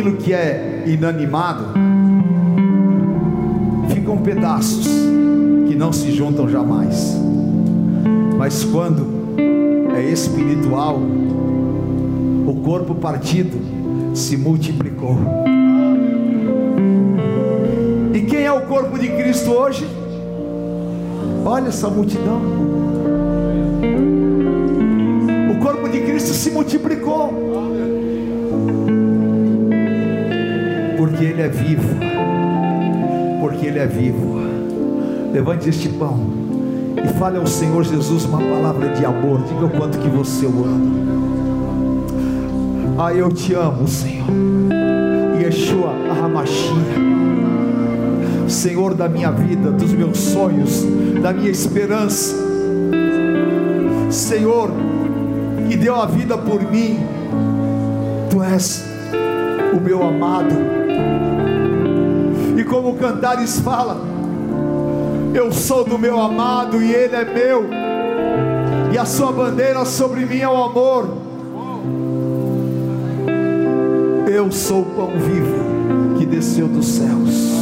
aquilo 0.05 0.17
que 0.17 0.33
é 0.33 0.83
inanimado, 0.85 1.65
ficam 3.89 4.17
pedaços 4.17 4.87
que 5.67 5.75
não 5.75 5.91
se 5.91 6.11
juntam 6.11 6.47
jamais. 6.47 7.17
Mas 8.37 8.63
quando 8.63 9.07
é 9.95 10.03
espiritual, 10.03 10.99
o 12.45 12.55
corpo 12.63 12.93
partido 12.93 13.57
se 14.13 14.37
multiplicou. 14.37 15.17
E 18.13 18.21
quem 18.21 18.43
é 18.43 18.51
o 18.51 18.61
corpo 18.61 18.99
de 18.99 19.09
Cristo 19.09 19.51
hoje? 19.51 19.87
Olha 21.43 21.69
essa 21.69 21.89
multidão. 21.89 22.41
O 25.51 25.59
corpo 25.63 25.89
de 25.89 26.01
Cristo 26.01 26.33
se 26.33 26.51
multiplicou. 26.51 27.44
Ele 31.25 31.41
é 31.41 31.47
vivo. 31.47 31.87
Porque 33.39 33.65
Ele 33.65 33.79
é 33.79 33.87
vivo. 33.87 34.35
Levante 35.33 35.69
este 35.69 35.89
pão 35.89 36.19
e 37.03 37.07
fale 37.19 37.37
ao 37.37 37.47
Senhor 37.47 37.83
Jesus 37.83 38.25
uma 38.25 38.37
palavra 38.37 38.89
de 38.89 39.03
amor. 39.05 39.41
Diga 39.43 39.65
o 39.65 39.69
quanto 39.69 39.97
que 39.97 40.07
você 40.07 40.45
o 40.45 40.63
ama. 40.63 40.95
Ah, 42.97 43.13
eu 43.13 43.31
te 43.31 43.53
amo, 43.53 43.87
Senhor. 43.87 44.27
Yeshua 45.41 45.93
Hamashia. 46.09 46.73
Senhor 48.47 48.93
da 48.93 49.09
minha 49.09 49.31
vida, 49.31 49.71
dos 49.71 49.91
meus 49.91 50.17
sonhos, 50.17 50.85
da 51.21 51.33
minha 51.33 51.49
esperança. 51.49 52.35
Senhor, 54.09 54.71
que 55.67 55.75
deu 55.75 55.95
a 55.95 56.05
vida 56.05 56.37
por 56.37 56.61
mim. 56.71 56.99
Tu 58.29 58.43
és 58.43 58.85
o 59.73 59.79
meu 59.81 60.03
amado. 60.03 60.74
Como 62.85 62.97
Cantares 62.97 63.59
fala, 63.61 63.97
eu 65.33 65.51
sou 65.51 65.83
do 65.83 65.97
meu 65.97 66.19
amado 66.19 66.79
e 66.83 66.93
ele 66.93 67.15
é 67.15 67.25
meu. 67.25 67.65
E 68.93 68.95
a 68.95 69.03
sua 69.05 69.31
bandeira 69.31 69.83
sobre 69.85 70.23
mim 70.23 70.37
é 70.37 70.47
o 70.47 70.55
amor. 70.55 71.09
Eu 74.31 74.51
sou 74.51 74.83
o 74.83 74.85
pão 74.85 75.09
vivo 75.17 76.19
que 76.19 76.27
desceu 76.27 76.67
dos 76.67 76.85
céus. 76.85 77.55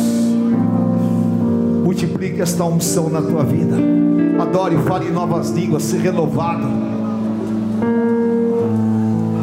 Multiplique 1.85 2.41
esta 2.41 2.65
unção 2.65 3.09
na 3.09 3.21
tua 3.21 3.45
vida. 3.45 3.77
Adore, 4.41 4.75
fale 4.85 5.07
em 5.07 5.11
novas 5.13 5.51
línguas, 5.51 5.83
se 5.83 5.95
renovado. 5.95 6.67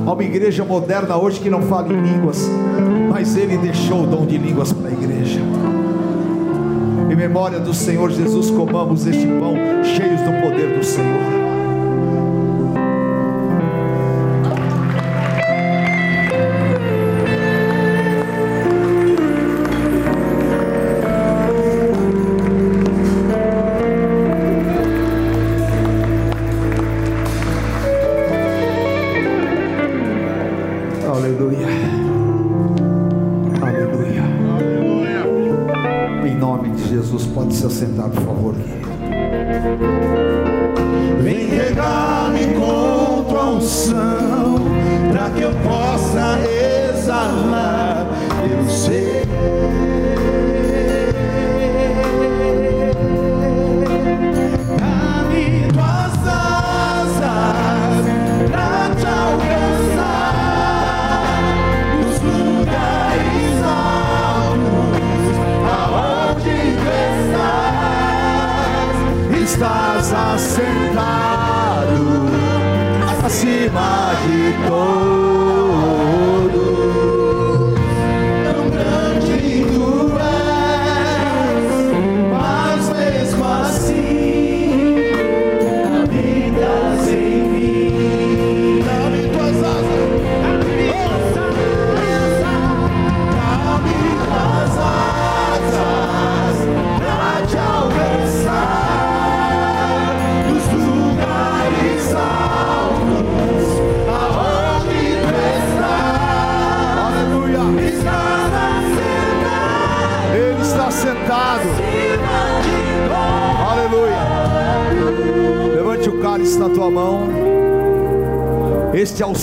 Há 0.07 0.13
uma 0.13 0.25
igreja 0.25 0.63
moderna 0.63 1.17
hoje 1.17 1.41
que 1.41 1.49
não 1.49 1.63
fala 1.63 1.91
em 1.91 2.03
línguas, 2.03 2.47
mas 3.09 3.35
ele 3.35 3.57
deixou 3.57 4.03
o 4.03 4.07
dom 4.07 4.27
de 4.27 4.37
línguas 4.37 4.75
para 4.75 4.89
a 4.89 4.93
igreja. 4.93 5.20
Em 7.21 7.29
memória 7.29 7.61
do 7.61 7.75
Senhor 7.75 8.11
Jesus, 8.11 8.51
comamos 8.51 9.07
este 9.07 9.27
pão 9.27 9.55
cheios 9.85 10.23
do 10.23 10.41
poder 10.41 10.75
do 10.75 10.83
Senhor. 10.83 11.40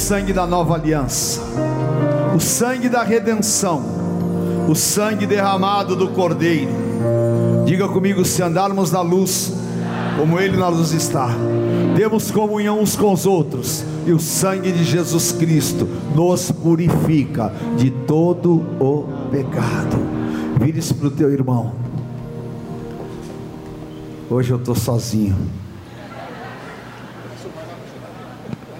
Sangue 0.07 0.31
da 0.31 0.47
nova 0.47 0.75
aliança, 0.75 1.41
o 2.33 2.39
sangue 2.39 2.87
da 2.87 3.03
redenção, 3.03 3.83
o 4.69 4.73
sangue 4.73 5.25
derramado 5.25 5.97
do 5.97 6.07
Cordeiro. 6.07 6.71
Diga 7.65 7.89
comigo: 7.89 8.23
se 8.23 8.41
andarmos 8.41 8.89
na 8.89 9.01
luz, 9.01 9.51
como 10.17 10.39
Ele 10.39 10.55
na 10.55 10.69
luz 10.69 10.93
está, 10.93 11.27
temos 11.97 12.31
comunhão 12.31 12.79
uns 12.79 12.95
com 12.95 13.11
os 13.11 13.25
outros, 13.25 13.83
e 14.05 14.13
o 14.13 14.19
sangue 14.19 14.71
de 14.71 14.85
Jesus 14.85 15.33
Cristo 15.33 15.85
nos 16.15 16.53
purifica 16.53 17.51
de 17.75 17.91
todo 17.91 18.65
o 18.79 19.03
pecado. 19.29 19.97
Vire-se 20.57 20.93
para 20.93 21.07
o 21.07 21.11
teu 21.11 21.33
irmão. 21.33 21.73
Hoje 24.29 24.51
eu 24.51 24.57
estou 24.57 24.73
sozinho. 24.73 25.35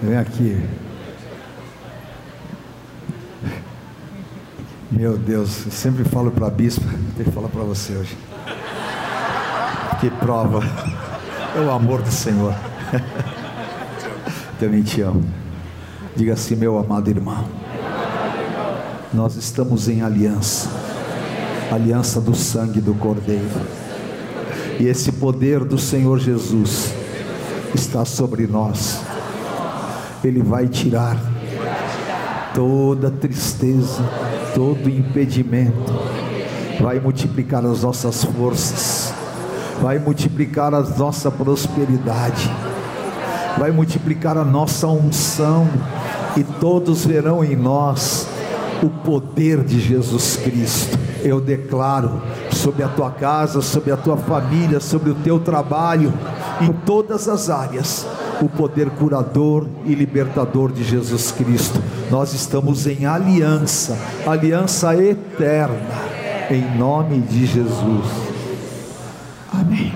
Vem 0.02 0.16
aqui. 0.16 0.87
Meu 4.98 5.16
Deus, 5.16 5.64
eu 5.64 5.70
sempre 5.70 6.02
falo 6.02 6.28
para 6.32 6.48
a 6.48 6.50
bispa, 6.50 6.84
tenho 7.16 7.28
que 7.28 7.30
falar 7.30 7.46
para 7.46 7.62
você 7.62 7.92
hoje. 7.92 8.18
Que 10.00 10.10
prova. 10.10 10.58
É 11.56 11.60
o 11.60 11.70
amor 11.70 12.02
do 12.02 12.10
Senhor. 12.10 12.52
Também 14.58 14.82
te 14.82 15.00
amo. 15.00 15.24
Diga 16.16 16.32
assim, 16.32 16.56
meu 16.56 16.76
amado 16.76 17.08
irmão. 17.08 17.44
Nós 19.14 19.36
estamos 19.36 19.88
em 19.88 20.02
aliança. 20.02 20.68
Aliança 21.70 22.20
do 22.20 22.34
sangue 22.34 22.80
do 22.80 22.92
Cordeiro. 22.94 23.46
E 24.80 24.86
esse 24.88 25.12
poder 25.12 25.62
do 25.62 25.78
Senhor 25.78 26.18
Jesus 26.18 26.92
está 27.72 28.04
sobre 28.04 28.48
nós 28.48 29.00
ele 30.24 30.42
vai 30.42 30.66
tirar 30.66 31.16
toda 32.54 33.10
tristeza, 33.10 34.02
todo 34.54 34.88
impedimento, 34.88 35.92
vai 36.80 37.00
multiplicar 37.00 37.64
as 37.64 37.82
nossas 37.82 38.24
forças, 38.24 39.12
vai 39.80 39.98
multiplicar 39.98 40.74
a 40.74 40.80
nossa 40.80 41.30
prosperidade, 41.30 42.50
vai 43.58 43.70
multiplicar 43.70 44.36
a 44.36 44.44
nossa 44.44 44.86
unção, 44.86 45.68
e 46.36 46.44
todos 46.44 47.04
verão 47.04 47.44
em 47.44 47.56
nós 47.56 48.28
o 48.82 48.88
poder 48.88 49.64
de 49.64 49.80
Jesus 49.80 50.36
Cristo. 50.36 50.98
Eu 51.22 51.40
declaro 51.40 52.22
sobre 52.52 52.84
a 52.84 52.88
tua 52.88 53.10
casa, 53.10 53.60
sobre 53.60 53.90
a 53.90 53.96
tua 53.96 54.16
família, 54.16 54.78
sobre 54.78 55.10
o 55.10 55.14
teu 55.16 55.40
trabalho, 55.40 56.12
em 56.60 56.72
todas 56.72 57.28
as 57.28 57.50
áreas 57.50 58.06
o 58.40 58.48
poder 58.48 58.90
curador 58.90 59.66
e 59.84 59.94
libertador 59.94 60.72
de 60.72 60.84
Jesus 60.84 61.32
Cristo. 61.32 61.82
Nós 62.10 62.32
estamos 62.32 62.86
em 62.86 63.06
aliança, 63.06 63.98
aliança 64.26 64.94
eterna, 64.94 65.76
em 66.50 66.78
nome 66.78 67.20
de 67.20 67.46
Jesus. 67.46 68.06
Amém. 69.52 69.92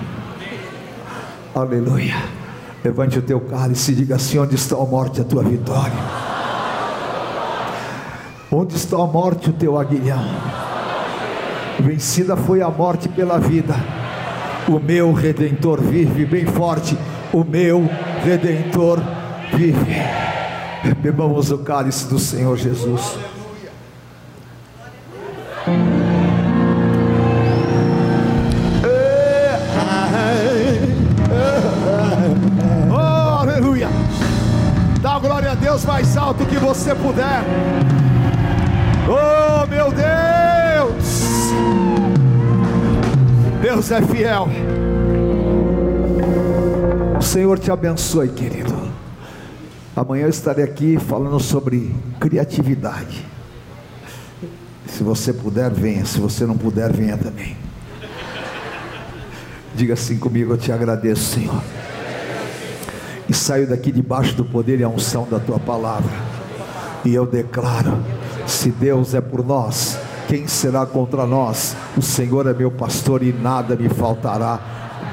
Aleluia. 1.55 2.15
Levante 2.83 3.17
o 3.17 3.21
teu 3.21 3.39
cálice 3.39 3.91
e 3.91 3.95
diga 3.95 4.15
assim: 4.15 4.39
onde 4.39 4.55
está 4.55 4.75
a 4.75 4.85
morte, 4.85 5.21
a 5.21 5.23
tua 5.23 5.43
vitória? 5.43 5.93
Onde 8.51 8.75
está 8.75 8.97
a 8.97 9.07
morte, 9.07 9.49
o 9.49 9.53
teu 9.53 9.79
aguilhão? 9.79 10.23
Vencida 11.79 12.35
foi 12.35 12.61
a 12.61 12.69
morte 12.69 13.09
pela 13.09 13.39
vida. 13.39 13.73
O 14.67 14.79
meu 14.79 15.11
redentor 15.11 15.81
vive 15.81 16.25
bem 16.25 16.45
forte. 16.45 16.97
O 17.33 17.43
meu 17.43 17.89
Redentor 18.23 19.01
vive. 19.55 19.95
Bebamos 21.01 21.49
o 21.49 21.57
cálice 21.57 22.07
do 22.07 22.19
Senhor 22.19 22.55
Jesus. 22.55 23.17
Oh, 32.91 33.39
aleluia. 33.39 33.87
Dá 35.01 35.17
glória 35.17 35.53
a 35.53 35.55
Deus 35.55 35.83
mais 35.85 36.15
alto 36.15 36.45
que 36.45 36.57
você 36.57 36.93
puder. 36.93 37.43
Oh, 39.09 39.65
meu 39.65 39.91
Deus. 39.91 41.23
Deus 43.59 43.91
é 43.91 44.03
fiel. 44.03 44.47
Senhor 47.33 47.57
te 47.57 47.71
abençoe, 47.71 48.29
querido. 48.29 48.75
Amanhã 49.95 50.25
eu 50.25 50.29
estarei 50.29 50.63
aqui 50.63 50.99
falando 50.99 51.39
sobre 51.39 51.91
criatividade. 52.19 53.25
Se 54.85 55.03
você 55.03 55.33
puder, 55.33 55.71
venha. 55.71 56.05
Se 56.05 56.19
você 56.19 56.45
não 56.45 56.55
puder, 56.55 56.93
venha 56.93 57.17
também. 57.17 57.57
Diga 59.73 59.95
assim 59.95 60.19
comigo: 60.19 60.53
Eu 60.53 60.59
te 60.59 60.71
agradeço, 60.71 61.23
Senhor. 61.23 61.59
E 63.27 63.33
saio 63.33 63.67
daqui 63.67 63.91
debaixo 63.91 64.35
do 64.35 64.45
poder 64.45 64.79
e 64.79 64.83
a 64.83 64.87
unção 64.87 65.27
da 65.27 65.39
tua 65.39 65.57
palavra. 65.57 66.13
E 67.03 67.15
eu 67.15 67.25
declaro: 67.25 67.97
se 68.45 68.69
Deus 68.69 69.15
é 69.15 69.21
por 69.21 69.43
nós, 69.43 69.97
quem 70.27 70.45
será 70.45 70.85
contra 70.85 71.25
nós? 71.25 71.75
O 71.97 72.01
Senhor 72.03 72.45
é 72.45 72.53
meu 72.53 72.69
pastor 72.69 73.23
e 73.23 73.33
nada 73.33 73.75
me 73.75 73.89
faltará. 73.89 74.59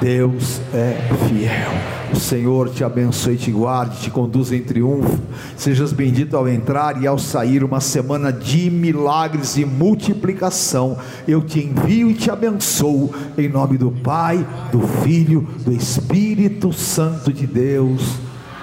Deus 0.02 0.60
é 0.74 0.98
fiel. 1.26 1.99
O 2.12 2.16
Senhor 2.18 2.70
te 2.70 2.82
abençoe, 2.82 3.36
te 3.36 3.50
guarde, 3.50 4.00
te 4.00 4.10
conduza 4.10 4.56
em 4.56 4.62
triunfo. 4.62 5.18
Sejas 5.56 5.92
bendito 5.92 6.36
ao 6.36 6.48
entrar 6.48 7.02
e 7.02 7.06
ao 7.06 7.18
sair, 7.18 7.62
uma 7.62 7.80
semana 7.80 8.32
de 8.32 8.70
milagres 8.70 9.56
e 9.56 9.64
multiplicação. 9.64 10.98
Eu 11.26 11.42
te 11.42 11.60
envio 11.60 12.10
e 12.10 12.14
te 12.14 12.30
abençoo, 12.30 13.12
em 13.38 13.48
nome 13.48 13.78
do 13.78 13.90
Pai, 13.90 14.46
do 14.72 14.80
Filho, 15.02 15.46
do 15.64 15.72
Espírito 15.72 16.72
Santo 16.72 17.32
de 17.32 17.46
Deus. 17.46 18.02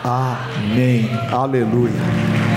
Amém. 0.04 1.10
Aleluia. 1.32 2.57